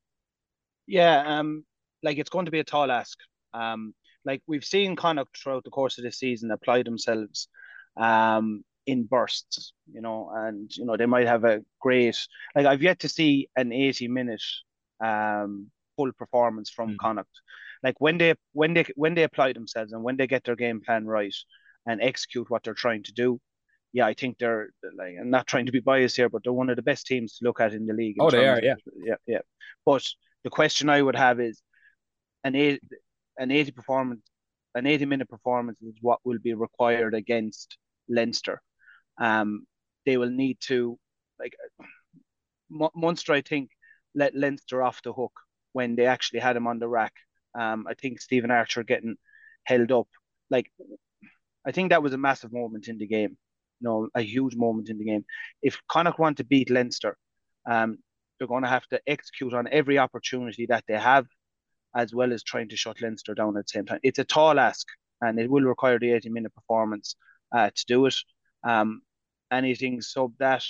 [0.86, 1.64] Yeah, um,
[2.02, 3.18] like it's going to be a tall ask.
[3.52, 7.48] Um, like we've seen Connacht throughout the course of this season apply themselves,
[7.96, 12.18] um, in bursts, you know, and you know they might have a great
[12.54, 14.42] like I've yet to see an 80 minute
[15.02, 16.98] um, full performance from mm.
[16.98, 17.40] Connacht.
[17.82, 20.80] Like when they when they when they apply themselves and when they get their game
[20.80, 21.34] plan right
[21.86, 23.40] and execute what they're trying to do,
[23.92, 26.70] yeah, I think they're like I'm not trying to be biased here, but they're one
[26.70, 28.16] of the best teams to look at in the league.
[28.18, 29.40] In oh, they are, yeah, yeah, yeah.
[29.86, 30.04] But
[30.42, 31.60] the question I would have is
[32.42, 32.82] an eight
[33.38, 34.22] an eighty performance
[34.74, 38.60] an eighty minute performance is what will be required against Leinster.
[39.20, 39.66] Um,
[40.04, 40.98] they will need to
[41.38, 41.54] like
[42.70, 43.32] Munster.
[43.32, 43.70] I think
[44.14, 45.32] let Leinster off the hook
[45.72, 47.12] when they actually had him on the rack.
[47.58, 49.16] Um, I think Stephen Archer getting
[49.64, 50.08] held up.
[50.50, 50.70] Like,
[51.66, 53.36] I think that was a massive moment in the game.
[53.80, 55.24] You know, a huge moment in the game.
[55.62, 57.16] If Connacht want to beat Leinster,
[57.66, 57.98] um,
[58.38, 61.26] they're going to have to execute on every opportunity that they have,
[61.94, 64.00] as well as trying to shut Leinster down at the same time.
[64.02, 64.86] It's a tall ask,
[65.20, 67.16] and it will require the 80 minute performance
[67.52, 68.16] uh, to do it.
[68.62, 69.02] Um,
[69.50, 70.64] anything sub that,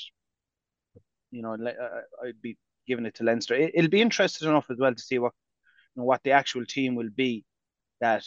[1.30, 3.54] you know, uh, I'd be giving it to Leinster.
[3.54, 5.32] It, will be interesting enough as well to see what
[5.94, 7.44] you know, what the actual team will be
[8.00, 8.24] that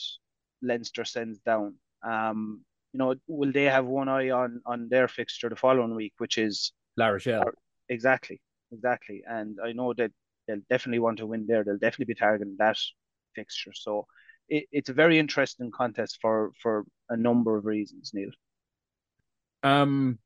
[0.62, 1.76] Leinster sends down.
[2.08, 2.62] Um,
[2.94, 6.38] you know, will they have one eye on on their fixture the following week, which
[6.38, 7.44] is La Rochelle?
[7.90, 8.42] Exactly,
[8.72, 9.24] exactly.
[9.28, 10.12] And I know that
[10.48, 11.64] they'll definitely want to win there.
[11.64, 12.78] They'll definitely be targeting that
[13.36, 13.74] fixture.
[13.74, 14.08] So
[14.50, 18.30] it, it's a very interesting contest for for a number of reasons, Neil.
[19.64, 20.20] Um,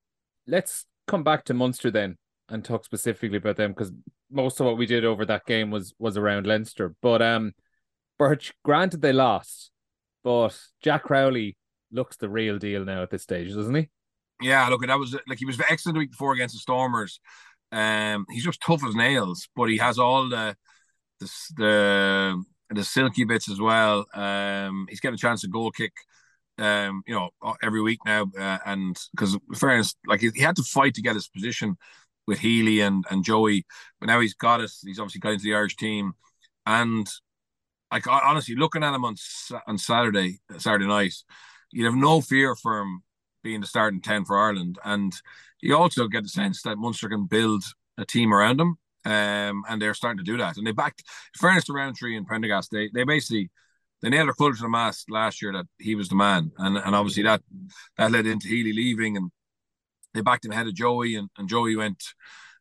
[0.48, 2.18] let's come back to Munster then
[2.50, 3.92] and talk specifically about them because
[4.30, 6.96] most of what we did over that game was was around Leinster.
[7.02, 7.54] But um,
[8.20, 9.72] Birch, granted they lost,
[10.24, 11.58] but Jack Crowley
[11.92, 13.90] looks the real deal now at this stage, doesn't he?
[14.42, 17.20] Yeah, look, that was like he was excellent the week before against the Stormers.
[17.72, 20.56] Um, he's just tough as nails, but he has all the
[21.20, 24.06] the the, the silky bits as well.
[24.14, 25.94] Um, he's getting a chance to goal kick.
[26.58, 27.30] Um, you know,
[27.64, 31.16] every week now, uh, and because fairness, like he, he had to fight to get
[31.16, 31.78] his position
[32.28, 33.66] with Healy and, and Joey,
[34.00, 34.82] but now he's got us.
[34.86, 36.14] He's obviously got into the Irish team,
[36.66, 37.08] and
[37.92, 39.16] like honestly, looking at him on
[39.66, 41.14] on Saturday Saturday night,
[41.72, 43.04] you'd have no fear for him
[43.44, 45.14] being the starting ten for Ireland, and
[45.62, 47.64] you also get the sense that Munster can build
[47.98, 50.58] a team around him, um, and they're starting to do that.
[50.58, 51.04] And they backed,
[51.38, 53.50] fairness to Rowntree and Prendergast, they they basically
[54.02, 56.78] they nailed their foot to the mast last year that he was the man, and
[56.78, 57.42] and obviously that
[57.98, 59.32] that led into Healy leaving, and
[60.14, 62.04] they backed him ahead of Joey, and, and Joey went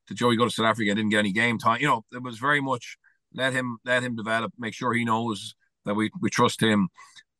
[0.06, 1.80] to Joey go to South Africa, didn't get any game time.
[1.80, 2.96] You know, it was very much
[3.32, 6.88] let him let him develop, make sure he knows that we we trust him.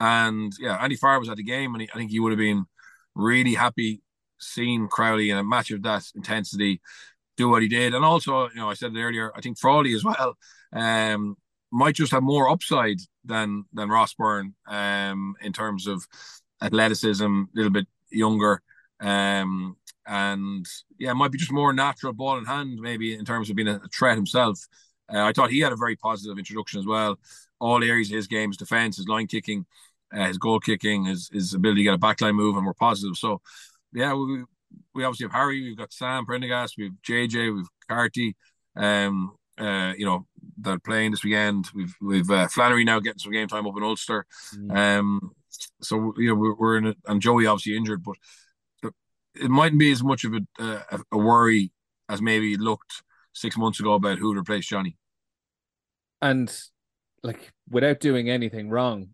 [0.01, 2.39] And yeah, Andy Farr was at the game, and he, I think he would have
[2.39, 2.65] been
[3.15, 4.03] really happy
[4.39, 6.81] seeing Crowley in a match of that intensity
[7.37, 7.95] do what he did.
[7.95, 10.37] And also, you know, I said it earlier, I think Frawley as well
[10.73, 11.37] um,
[11.73, 16.07] might just have more upside than than Ross Byrne um, in terms of
[16.63, 18.63] athleticism, a little bit younger.
[19.01, 20.67] Um, and
[20.99, 23.81] yeah, might be just more natural ball in hand, maybe in terms of being a,
[23.95, 24.59] threat himself.
[25.13, 27.19] Uh, I thought he had a very positive introduction as well.
[27.61, 29.67] All areas of his game, his defense, his line kicking,
[30.15, 33.17] uh, his goal kicking, his his ability to get a backline move, and we're positive.
[33.17, 33.41] So,
[33.93, 34.45] yeah, we
[34.95, 38.37] we obviously have Harry, we've got Sam Prendergast, we've JJ, we've Carty,
[38.77, 40.27] um, uh, you know,
[40.61, 41.69] that are playing this weekend.
[41.75, 44.27] We've we've uh, Flannery now getting some game time up in Ulster.
[44.55, 44.77] Mm.
[44.77, 45.33] Um,
[45.81, 48.17] so you know we're, we're in it, and Joey obviously injured, but
[49.35, 51.73] it mightn't be as much of a, a, a worry
[52.09, 54.97] as maybe it looked six months ago about who to replace Johnny.
[56.21, 56.53] And
[57.23, 59.11] like without doing anything wrong,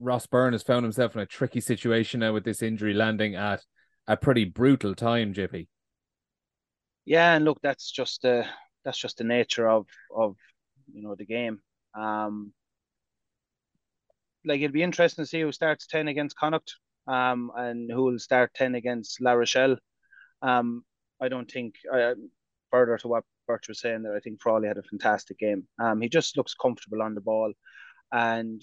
[0.00, 3.62] Ross Byrne has found himself in a tricky situation now with this injury landing at
[4.06, 5.66] a pretty brutal time, JP.
[7.04, 8.46] Yeah, and look, that's just the
[8.84, 10.36] that's just the nature of of
[10.92, 11.60] you know the game.
[11.94, 12.52] Um,
[14.44, 16.74] like it'd be interesting to see who starts ten against Connacht
[17.08, 19.76] um, and who will start 10 against La Rochelle.
[20.42, 20.84] Um,
[21.20, 22.14] I don't think, uh,
[22.70, 25.66] further to what Birch was saying there, I think Frawley had a fantastic game.
[25.80, 27.52] Um, he just looks comfortable on the ball.
[28.12, 28.62] And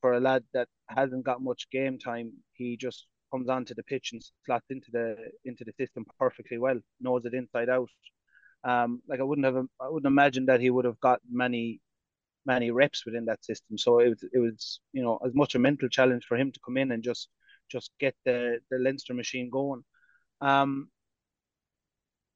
[0.00, 4.10] for a lad that hasn't got much game time, he just comes onto the pitch
[4.12, 7.88] and slots into the into the system perfectly well, knows it inside out.
[8.64, 11.80] Um, like I wouldn't have, I wouldn't imagine that he would have got many,
[12.44, 13.78] many reps within that system.
[13.78, 16.60] So it was, it was, you know, as much a mental challenge for him to
[16.64, 17.28] come in and just
[17.70, 19.82] just get the the Leinster machine going.
[20.40, 20.90] Um,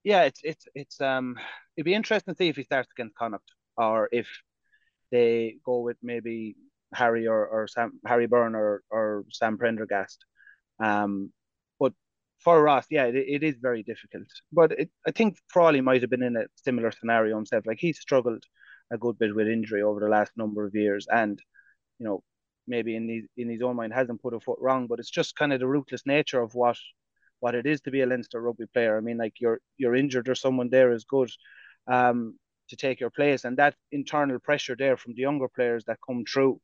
[0.04, 1.38] yeah, it's it's it's um
[1.76, 4.28] it'd be interesting to see if he starts against Connacht or if
[5.10, 6.56] they go with maybe
[6.94, 10.24] Harry or, or Sam Harry Byrne or, or Sam Prendergast.
[10.80, 11.32] Um,
[11.78, 11.92] but
[12.38, 14.26] for Ross, yeah, it, it is very difficult.
[14.52, 17.66] But it, I think Frawley might have been in a similar scenario himself.
[17.66, 18.44] Like he struggled
[18.92, 21.40] a good bit with injury over the last number of years, and
[21.98, 22.22] you know
[22.66, 25.36] maybe in his in his own mind hasn't put a foot wrong, but it's just
[25.36, 26.76] kind of the ruthless nature of what
[27.40, 28.96] what it is to be a Leinster rugby player.
[28.96, 31.30] I mean, like you're you're injured or someone there is good.
[31.86, 35.98] Um, to take your place, and that internal pressure there from the younger players that
[36.06, 36.60] come through,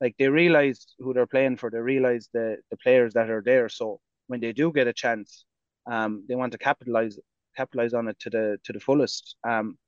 [0.00, 3.68] like they realize who they're playing for, they realize the the players that are there.
[3.68, 5.44] So when they do get a chance,
[5.86, 7.18] um, they want to capitalize
[7.56, 9.36] capitalize on it to the to the fullest.
[9.46, 9.78] Um,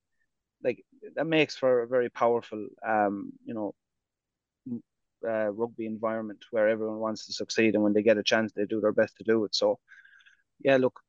[0.64, 0.84] like
[1.16, 3.74] that makes for a very powerful, um, you know,
[5.26, 8.66] uh, rugby environment where everyone wants to succeed, and when they get a chance, they
[8.66, 9.54] do their best to do it.
[9.54, 9.78] So,
[10.60, 11.00] yeah, look,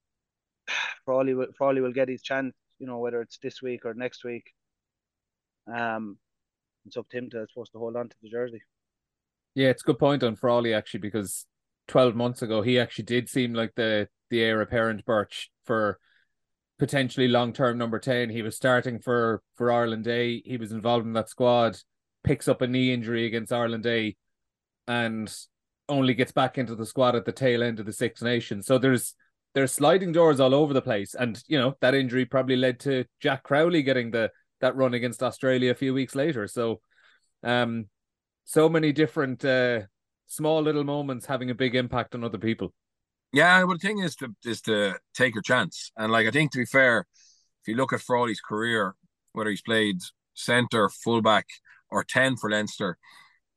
[1.06, 4.24] Frawley will Frawley will get his chance, you know, whether it's this week or next
[4.24, 4.52] week.
[5.74, 6.18] Um,
[6.86, 8.62] it's up to him to supposed to hold on to the jersey.
[9.56, 11.46] Yeah, it's a good point on Frawley actually because
[11.88, 16.00] twelve months ago he actually did seem like the the heir apparent Birch for
[16.80, 18.30] potentially long term number ten.
[18.30, 20.42] He was starting for for Ireland A.
[20.46, 21.78] He was involved in that squad.
[22.24, 24.16] Picks up a knee injury against Ireland A,
[24.88, 25.34] and
[25.90, 28.66] only gets back into the squad at the tail end of the Six Nations.
[28.66, 29.14] So there's
[29.54, 33.06] there's sliding doors all over the place, and you know that injury probably led to
[33.20, 36.48] Jack Crowley getting the that run against Australia a few weeks later.
[36.48, 36.80] So,
[37.44, 37.88] um,
[38.46, 39.82] so many different uh,
[40.28, 42.74] small little moments having a big impact on other people.
[43.32, 46.52] Yeah, well, the thing is to is to take your chance, and like I think
[46.52, 47.08] to be fair,
[47.62, 48.96] if you look at Frawley's career,
[49.34, 49.98] whether he's played
[50.36, 51.48] centre, fullback,
[51.90, 52.98] or ten for Leinster,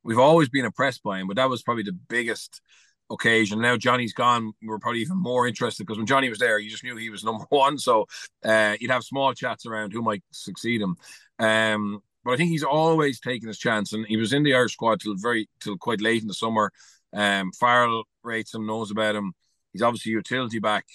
[0.03, 1.27] we've always been impressed by him.
[1.27, 2.63] But that was probably the biggest
[3.11, 3.61] occasion.
[3.61, 6.85] Now Johnny's gone, we're probably even more interested because when Johnny was there, you just
[6.85, 7.79] knew he was number one.
[7.79, 8.07] So
[8.45, 10.97] uh, you'd have small chats around who might succeed him.
[11.39, 14.73] Um, but I think he's always taken his chance, and he was in the Irish
[14.73, 16.73] squad till very till quite late in the summer.
[17.13, 19.33] Um, Farrell rates him, knows about him.
[19.73, 20.87] He's obviously utility back,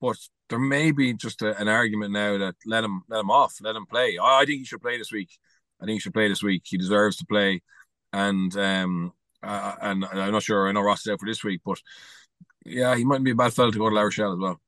[0.00, 0.16] but
[0.48, 3.76] there may be just a, an argument now that let him let him off, let
[3.76, 4.18] him play.
[4.18, 5.30] I, I think he should play this week.
[5.80, 6.62] I think he should play this week.
[6.64, 7.62] He deserves to play,
[8.12, 9.12] and um,
[9.44, 10.68] uh, and I'm not sure.
[10.68, 11.80] I know Ross is out for this week, but
[12.66, 14.60] yeah, he mightn't be a bad fellow to go to La Rochelle as well.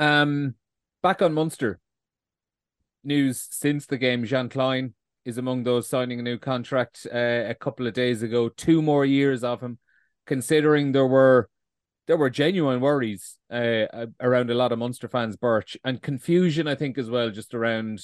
[0.00, 0.56] Um,
[1.00, 1.78] back on Munster
[3.04, 4.24] news since the game.
[4.24, 8.48] Jean Kleyn is among those signing a new contract uh, a couple of days ago.
[8.48, 9.78] Two more years of him,
[10.26, 11.48] considering there were
[12.06, 16.74] there were genuine worries uh, around a lot of Munster fans, Birch, and confusion, I
[16.74, 18.02] think, as well, just around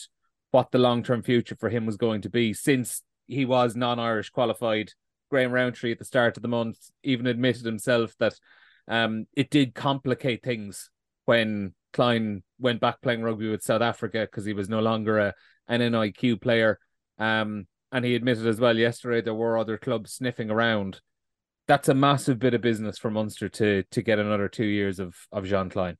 [0.52, 3.98] what the long term future for him was going to be since he was non
[3.98, 4.92] Irish qualified
[5.30, 8.34] Graham Rowntree at the start of the month even admitted himself that
[8.88, 10.90] um, it did complicate things
[11.24, 15.34] when Kleyn went back playing rugby with South Africa because he was no longer a
[15.68, 16.78] an NIQ player.
[17.18, 21.00] Um, and he admitted as well yesterday there were other clubs sniffing around.
[21.66, 25.14] That's a massive bit of business for Munster to to get another two years of
[25.32, 25.96] of Jean Kleyn.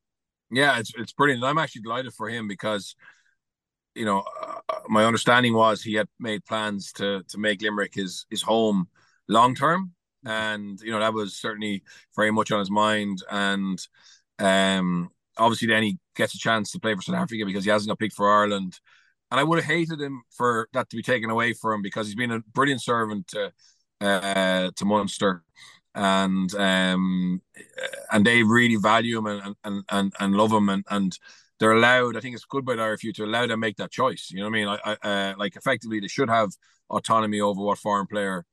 [0.50, 1.42] Yeah, it's it's brilliant.
[1.42, 2.94] I'm actually delighted for him because,
[3.94, 8.26] you know, uh, my understanding was he had made plans to to make Limerick his
[8.30, 8.88] his home
[9.28, 9.92] long term.
[10.24, 11.84] And, you know, that was certainly
[12.16, 13.22] very much on his mind.
[13.30, 13.78] And
[14.40, 17.88] um, obviously, then he gets a chance to play for South Africa because he hasn't
[17.88, 18.78] got picked for Ireland.
[19.30, 22.06] And I would have hated him for that to be taken away from him because
[22.06, 23.52] he's been a brilliant servant to
[24.00, 25.42] uh, to Munster,
[25.94, 27.40] and um,
[28.12, 31.18] and they really value him and and and, and love him, and and
[31.58, 32.16] they're allowed.
[32.16, 34.30] I think it's good by the Irish to allow them make that choice.
[34.30, 34.68] You know what I mean?
[34.68, 36.50] I, I uh, like effectively they should have
[36.90, 38.44] autonomy over what foreign player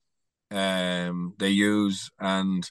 [0.52, 2.70] um, they use, and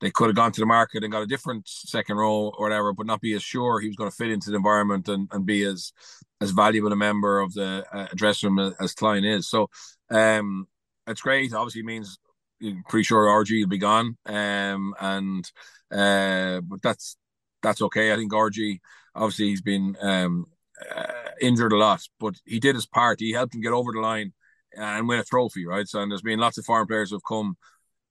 [0.00, 2.92] they could have gone to the market and got a different second row or whatever,
[2.92, 5.46] but not be as sure he was going to fit into the environment and, and
[5.46, 5.92] be as
[6.40, 9.48] as valuable a member of the uh, dressing room as Kleyn is.
[9.48, 9.68] So
[10.10, 10.66] um,
[11.06, 11.52] it's great.
[11.52, 12.18] Obviously, means
[12.88, 15.50] pretty sure RG will be gone, um, and
[15.90, 17.16] uh, but that's
[17.62, 18.12] that's okay.
[18.12, 18.78] I think RG
[19.14, 20.46] obviously he's been um,
[20.94, 23.20] uh, injured a lot, but he did his part.
[23.20, 24.32] He helped him get over the line
[24.76, 25.88] and win a trophy, right?
[25.88, 27.56] So, and there's been lots of foreign players who've come,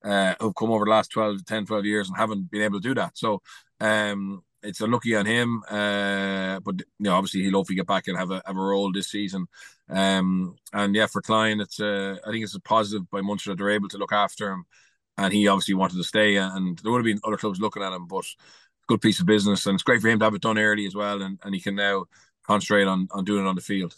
[0.03, 2.87] uh, who've come over the last 12, 10, 12 years and haven't been able to
[2.87, 3.17] do that.
[3.17, 3.41] So,
[3.79, 5.63] um, it's a lucky on him.
[5.69, 8.91] Uh, but you know, obviously he'll hopefully get back and have a have a role
[8.91, 9.47] this season.
[9.89, 13.57] Um, and yeah, for Kleyn, it's uh, I think it's a positive by Munster that
[13.57, 14.65] they're able to look after him,
[15.17, 16.35] and he obviously wanted to stay.
[16.35, 18.25] And there would have been other clubs looking at him, but
[18.87, 20.95] good piece of business, and it's great for him to have it done early as
[20.95, 22.05] well, and, and he can now
[22.43, 23.95] concentrate on on doing it on the field.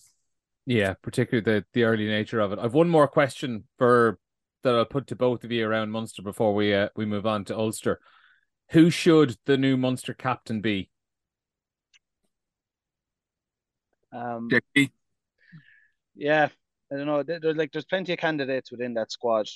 [0.66, 2.60] Yeah, particularly the the early nature of it.
[2.60, 4.20] I've one more question for
[4.64, 7.46] that I'll put to both of you around Munster before we uh, we move on
[7.46, 8.00] to Ulster.
[8.72, 10.90] Who should the new Munster captain be?
[14.14, 14.50] Um,
[16.16, 16.50] yeah,
[16.92, 17.24] I don't know.
[17.24, 19.48] There's like there's plenty of candidates within that squad.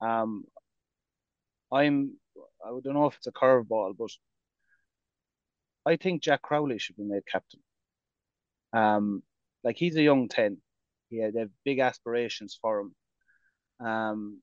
[0.00, 0.44] Um,
[1.70, 2.16] I'm
[2.64, 4.10] I don't know if it's a curveball, but
[5.84, 7.60] I think Jack Crowley should be made captain.
[8.72, 9.22] Um,
[9.64, 10.58] like he's a young ten.
[11.10, 13.86] Yeah, they have big aspirations for him.
[13.86, 14.40] Um,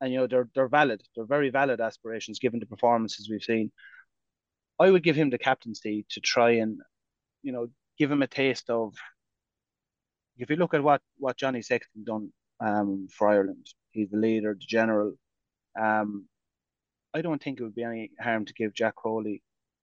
[0.00, 1.02] and you know they're they're valid.
[1.14, 3.70] They're very valid aspirations given the performances we've seen.
[4.78, 6.80] I would give him the captaincy to try and,
[7.42, 7.66] you know,
[7.98, 8.94] give him a taste of
[10.38, 14.54] if you look at what what Johnny Sexton done um, for Ireland, he's the leader,
[14.54, 15.12] the general.
[15.78, 16.26] Um,
[17.12, 19.42] I don't think it would be any harm to give Jack Crowley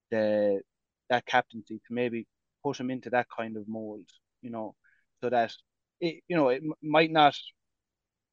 [0.09, 0.61] the
[1.09, 2.27] that captaincy to maybe
[2.63, 4.09] put him into that kind of mold,
[4.41, 4.75] you know,
[5.21, 5.53] so that
[5.99, 7.37] it, you know, it might not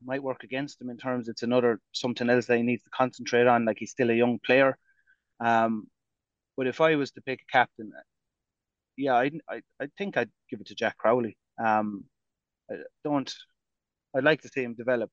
[0.05, 3.47] might work against him in terms it's another something else that he needs to concentrate
[3.47, 3.65] on.
[3.65, 4.77] Like he's still a young player.
[5.41, 5.89] Um,
[6.57, 7.93] but if I was to pick a captain,
[8.97, 11.37] yeah, I I, I think I'd give it to Jack Crowley.
[11.63, 12.05] Um,
[12.71, 13.33] I don't.
[14.17, 15.11] I'd like to see him develop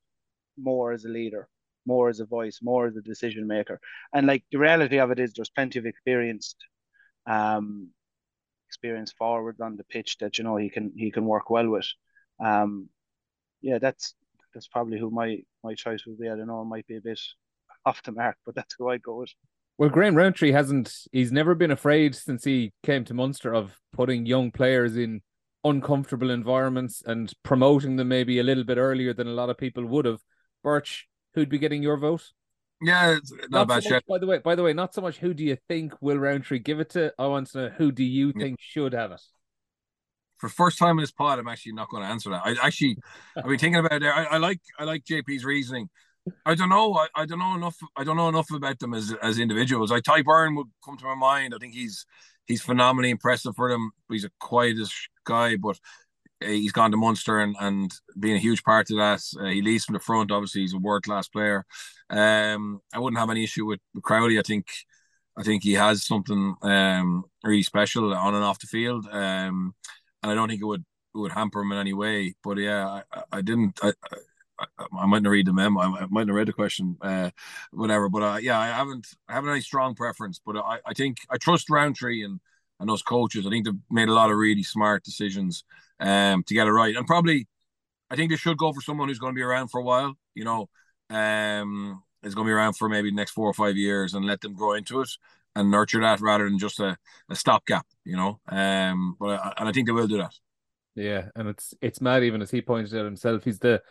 [0.58, 1.48] more as a leader,
[1.86, 3.80] more as a voice, more as a decision maker.
[4.14, 6.58] And like the reality of it is, there's plenty of experienced,
[7.26, 7.89] um,
[8.68, 11.88] experienced forwards on the pitch that you know he can he can work well with.
[12.44, 12.89] Um,
[13.62, 14.16] yeah, that's
[14.54, 16.30] that's probably who my my choice would be.
[16.30, 17.20] I don't know, it might be a bit
[17.86, 19.32] off the mark, but that's who I'd go with.
[19.78, 20.93] Well, Graham Rowntree hasn't.
[21.12, 25.22] He's never been afraid since he came to Munster of putting young players in
[25.64, 29.86] uncomfortable environments and promoting them maybe a little bit earlier than a lot of people
[29.86, 30.20] would have.
[30.64, 32.32] Birch, who'd be getting your vote?
[32.82, 33.18] Yeah,
[33.49, 33.84] not, not bad.
[33.84, 35.93] So much, by the way, by the way, not so much who do you think
[36.02, 37.14] will Rowntree give it to?
[37.18, 39.22] I want to know who do you think should have it?
[40.42, 42.42] For first time in this pod, I'm actually not going to answer that.
[42.44, 42.98] I actually,
[43.38, 44.08] I've been thinking about it.
[44.08, 45.88] I, I like, I like JP's reasoning.
[46.46, 46.94] I don't know.
[46.96, 47.78] I, I don't know enough.
[47.96, 49.92] I don't know enough about them as as individuals.
[49.92, 51.54] Like Tadhg Beirne would come to my mind.
[51.56, 52.06] I think he's
[52.46, 53.92] he's phenomenally impressive for them.
[54.10, 55.80] He's a quietish guy, but
[56.44, 59.22] uh, he's gone to Munster and, and being a huge part of that.
[59.39, 60.32] Uh, he leads from the front.
[60.32, 61.66] Obviously, he's a world class player.
[62.10, 64.38] Um, I wouldn't have any issue with, with Crowley.
[64.38, 64.68] I think
[65.38, 69.74] I think he has something um, really special on and off the field, um,
[70.22, 72.36] and I don't think it would it would hamper him in any way.
[72.43, 73.80] But yeah, I, I didn't.
[73.84, 73.93] I,
[74.78, 75.80] I, might not read the memo.
[75.80, 77.32] I might not read the question, uh,
[77.72, 78.09] whatever.
[78.09, 80.39] But uh, yeah, I haven't I haven't any strong preference.
[80.45, 82.39] But I, I think I trust Rowntree and
[82.80, 83.45] and those coaches.
[83.45, 85.63] I think they've made a lot of really smart decisions
[85.99, 86.95] um, to get it right.
[86.95, 87.47] And probably,
[88.09, 90.15] I think they should go for someone who's going to be around for a while.
[90.36, 90.69] You know,
[91.09, 94.26] um, is going to be around for maybe the next four or five years, and
[94.26, 95.09] let them grow into it
[95.56, 96.97] and nurture that rather than just a,
[97.30, 97.86] a stopgap.
[98.04, 100.34] You know, um, but I, and I think they will do that.
[100.95, 102.24] Yeah, and it's it's mad.
[102.24, 103.82] Even as he pointed out himself, he's the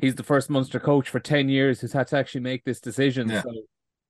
[0.00, 3.28] he's the first Munster coach for 10 years who's had to actually make this decision.
[3.28, 3.42] Yeah.
[3.42, 3.50] So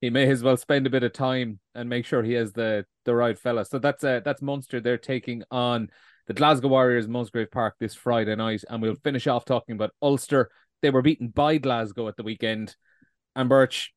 [0.01, 2.85] he may as well spend a bit of time and make sure he has the
[3.05, 3.65] the right fella.
[3.65, 4.81] So that's uh, that's Munster.
[4.81, 5.89] They're taking on
[6.27, 10.51] the Glasgow Warriors Musgrave Park this Friday night, and we'll finish off talking about Ulster.
[10.81, 12.75] They were beaten by Glasgow at the weekend,
[13.35, 13.93] and Birch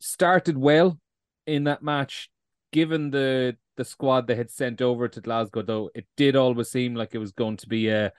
[0.00, 0.98] started well
[1.46, 2.30] in that match.
[2.72, 6.94] Given the the squad they had sent over to Glasgow, though, it did always seem
[6.94, 8.12] like it was going to be a,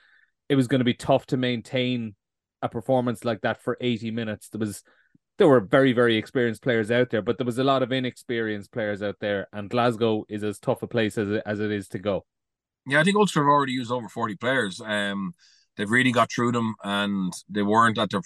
[0.47, 2.15] it was going to be tough to maintain
[2.61, 4.49] a performance like that for 80 minutes.
[4.49, 4.83] There was
[5.39, 8.71] there were very, very experienced players out there, but there was a lot of inexperienced
[8.71, 11.87] players out there, and Glasgow is as tough a place as it, as it is
[11.89, 12.25] to go.
[12.85, 14.81] Yeah, I think Ulster have already used over 40 players.
[14.81, 15.33] Um,
[15.77, 18.21] they've really got through them, and they weren't at their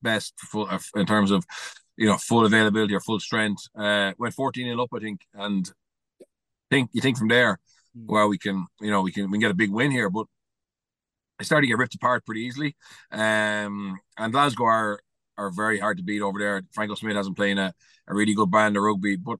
[0.00, 1.44] best full, uh, in terms of
[1.98, 3.64] you know full availability or full strength.
[3.76, 5.70] Uh, went 14 0 up, I think, and
[6.70, 7.58] think you think from there,
[7.96, 8.06] mm.
[8.06, 10.26] well, we can you know we can we can get a big win here, but
[11.38, 12.76] they started to get ripped apart pretty easily.
[13.10, 15.00] Um, and Glasgow are
[15.36, 16.62] are very hard to beat over there.
[16.72, 17.74] Franco Smith hasn't playing a,
[18.06, 19.38] a really good brand of rugby, but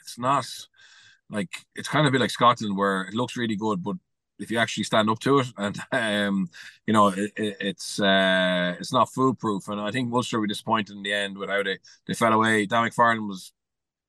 [0.00, 0.46] it's not
[1.30, 3.96] like it's kind of a bit like Scotland where it looks really good, but
[4.40, 6.48] if you actually stand up to it, and um,
[6.86, 9.68] you know, it, it, it's uh, it's not foolproof.
[9.68, 12.66] And I think Ulster were disappointed in the end with how they, they fell away.
[12.66, 13.52] Dan McFarland was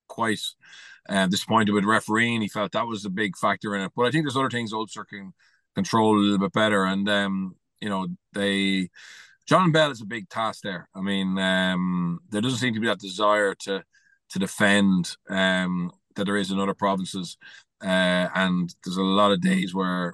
[0.07, 0.41] quite
[1.09, 2.41] uh, disappointed with refereeing.
[2.41, 3.91] He felt that was a big factor in it.
[3.95, 5.33] But I think there's other things Ulster can
[5.75, 6.85] control a little bit better.
[6.85, 8.89] And um, you know, they
[9.47, 10.87] John Bell is a big task there.
[10.95, 13.83] I mean, um, there doesn't seem to be that desire to
[14.29, 17.37] to defend um, that there is in other provinces,
[17.83, 20.13] uh, and there's a lot of days where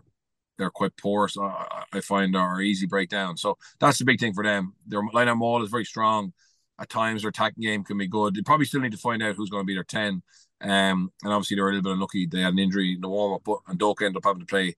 [0.58, 1.28] they're quite poor.
[1.28, 3.38] So I find are easy breakdown.
[3.38, 4.74] So that's the big thing for them.
[4.88, 6.34] Their line out maul is very strong.
[6.80, 8.36] At times, their attacking game can be good.
[8.36, 10.22] They probably still need to find out who's going to be their ten.
[10.62, 12.26] Um, and obviously they're a little bit unlucky.
[12.26, 14.46] They had an injury in the warm up, but Nathan Doak ended up having to
[14.46, 14.76] play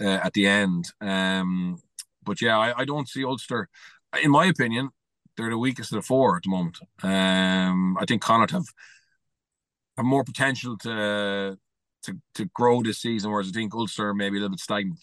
[0.00, 0.92] uh, at the end.
[1.00, 1.80] Um,
[2.22, 3.68] but yeah, I, I, don't see Ulster.
[4.22, 4.90] In my opinion,
[5.36, 6.78] they're the weakest of the four at the moment.
[7.02, 8.66] Um, I think Connacht have
[9.96, 11.58] have more potential to
[12.02, 15.00] to to grow this season, whereas I think Ulster maybe a little bit stagnant.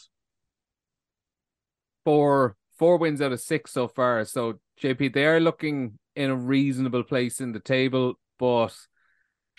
[2.06, 4.26] Four four wins out of six so far.
[4.26, 8.76] So JP, they are looking in a reasonable place in the table, but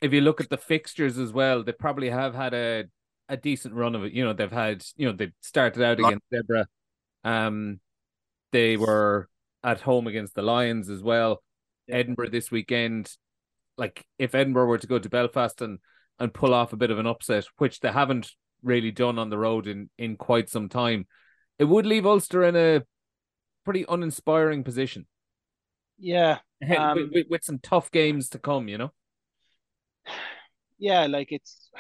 [0.03, 2.85] if you look at the fixtures as well, they probably have had a
[3.29, 4.13] a decent run of it.
[4.13, 6.67] You know, they've had, you know, they started out against Zebre.
[7.25, 7.81] Um,
[8.53, 9.29] they were
[9.63, 11.43] at home against the Lions as well.
[11.87, 11.97] Yeah.
[11.97, 13.11] Edinburgh this weekend.
[13.77, 15.79] Like if Edinburgh were to go to Belfast and
[16.19, 18.31] and pull off a bit of an upset, which they haven't
[18.63, 21.07] really done on the road in in quite some time,
[21.59, 22.83] it would leave Ulster in a
[23.65, 25.07] pretty uninspiring position.
[25.99, 26.39] Yeah,
[26.77, 28.93] um, with, with, with, some tough games to come, you know.
[30.79, 31.71] Yeah, like it's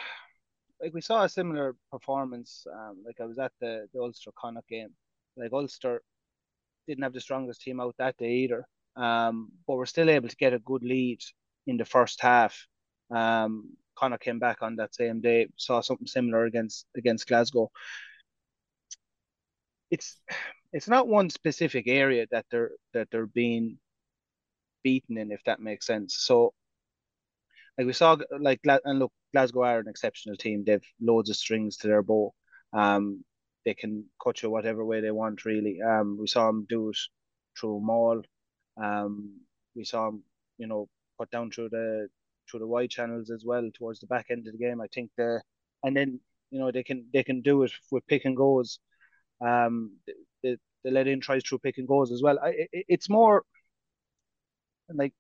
[0.81, 2.67] like we saw a similar performance.
[2.73, 4.91] Um, like I was at the the Ulster Connacht game.
[5.37, 6.03] Like Ulster
[6.87, 8.67] didn't have the strongest team out that day either,
[8.97, 11.21] um, but we're still able to get a good lead
[11.67, 12.67] in the first half.
[13.11, 17.71] Um, Connacht came back on that same day, saw something similar against against Glasgow.
[19.95, 20.09] It's
[20.73, 23.79] it's not one specific area that they're that they're being
[24.83, 26.17] beaten in, if that makes sense.
[26.19, 26.53] So,
[27.79, 30.65] like we saw, like and look, Glasgow are an exceptional team.
[30.65, 32.35] They've loads of strings to their bow.
[32.73, 33.25] Um,
[33.65, 35.79] they can cut you whatever way they want, really.
[35.83, 36.99] Um, we saw them do it
[37.59, 38.23] through Maul.
[38.77, 39.41] Um,
[39.75, 40.23] we saw them,
[40.59, 40.89] you know,
[41.19, 42.09] put down through the
[42.51, 44.81] through the wide channels as well towards the back end of the game.
[44.81, 45.41] I think the
[45.83, 46.21] and then
[46.51, 48.79] you know they can they can do it with pick and goes.
[49.41, 49.99] Um,
[50.43, 52.39] they, they let in tries through pick and goes as well.
[52.43, 53.45] I, it, it's more
[54.93, 55.13] like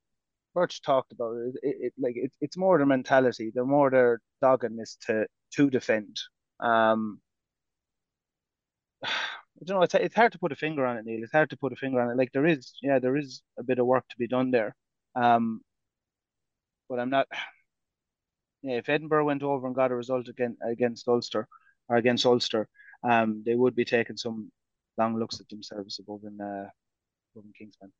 [0.54, 1.54] Birch talked about it.
[1.62, 3.50] it, it like it, it's more their mentality.
[3.54, 6.18] They're more their doggedness to to defend.
[6.60, 7.20] Um,
[9.04, 9.82] I don't know.
[9.82, 11.22] It's it's hard to put a finger on it, Neil.
[11.22, 12.16] It's hard to put a finger on it.
[12.16, 14.74] Like there is, yeah, there is a bit of work to be done there.
[15.14, 15.60] Um,
[16.88, 17.28] but I'm not.
[18.62, 21.46] Yeah, if Edinburgh went over and got a result again against Ulster
[21.88, 22.66] or against Ulster,
[23.04, 24.50] um, they would be taking some
[24.98, 26.68] long looks at themselves above in uh,
[27.34, 27.90] above in Kingspan.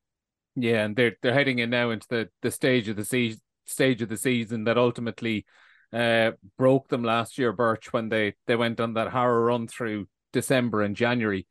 [0.57, 4.03] Yeah, and they're they're heading in now into the, the stage of the season stage
[4.03, 5.47] of the season that ultimately
[5.93, 10.07] uh, broke them last year, Birch, when they they went on that horror run through
[10.33, 11.47] December and January.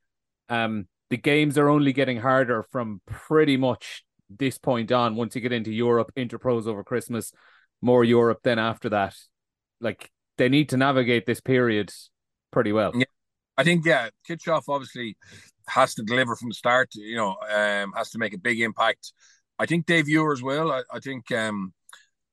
[0.49, 5.16] Um, the games are only getting harder from pretty much this point on.
[5.16, 7.32] Once you get into Europe, Interpros over Christmas,
[7.82, 8.39] more Europe.
[8.43, 9.16] Then after that,
[9.80, 11.93] like they need to navigate this period
[12.51, 12.91] pretty well.
[12.95, 13.06] Yeah,
[13.58, 15.18] I think yeah, Kitshoff obviously
[15.68, 16.89] has to deliver from the start.
[16.95, 19.14] You know, um, has to make a big impact.
[19.60, 20.72] I think Dave Ewers will.
[20.72, 21.74] I, I think um,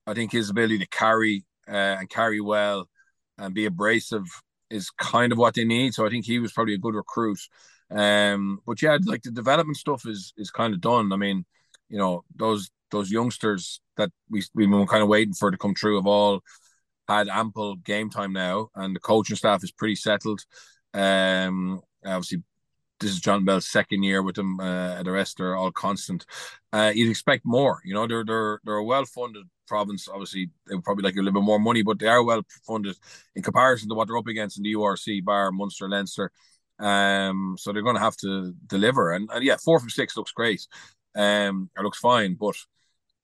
[0.06, 2.88] I think his ability to carry uh, and carry well
[3.38, 4.24] and be abrasive
[4.70, 5.94] is kind of what they need.
[5.94, 7.40] So I think he was probably a good recruit.
[7.90, 11.12] Um, but yeah, like the development stuff is is kind of done.
[11.12, 11.44] I mean,
[11.88, 15.74] you know, those those youngsters that we we've been kind of waiting for to come
[15.74, 16.40] true have all
[17.08, 20.40] had ample game time now, and the coaching staff is pretty settled.
[20.95, 22.43] Um, obviously,
[22.99, 24.61] this is John Bell's second year with them.
[24.61, 26.26] Uh, the rest They're all constant.
[26.72, 27.80] Uh, you'd expect more.
[27.84, 30.09] You know, they're they're they're a well funded province.
[30.09, 32.97] Obviously, they would probably like a little bit more money, but they are well funded
[33.34, 36.30] in comparison to what they're up against in the URC, Bar, Munster, Leinster.
[36.78, 39.12] Um, so they're going to have to deliver.
[39.12, 40.66] And, and yeah, four from six looks great.
[41.14, 42.57] Um, it looks fine, but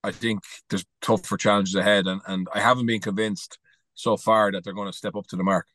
[0.02, 3.58] I think there's tougher challenges ahead, and and I haven't been convinced
[3.94, 5.66] so far that they're going to step up to the mark.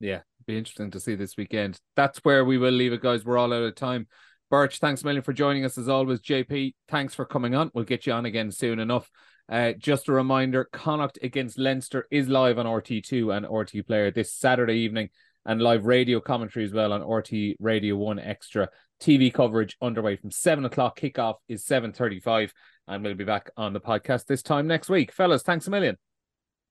[0.00, 1.78] Yeah, be interesting to see this weekend.
[1.96, 3.24] That's where we will leave it, guys.
[3.24, 4.06] We're all out of time.
[4.50, 6.20] Birch, thanks a million for joining us as always.
[6.20, 7.70] JP, thanks for coming on.
[7.72, 9.08] We'll get you on again soon enough.
[9.48, 14.32] Uh, just a reminder Connacht against Leinster is live on RTÉ2 and RTÉ Player this
[14.32, 15.10] Saturday evening,
[15.46, 18.68] and live radio commentary as well on RTÉ Radio 1 Extra.
[19.00, 21.00] TV coverage underway from 7 o'clock.
[21.00, 22.50] Kickoff is 7.35,
[22.86, 25.10] and we'll be back on the podcast this time next week.
[25.10, 25.96] Fellas, thanks a million.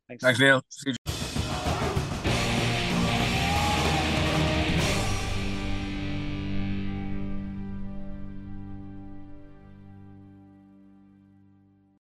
[0.07, 0.61] Thanks, thanks Neil.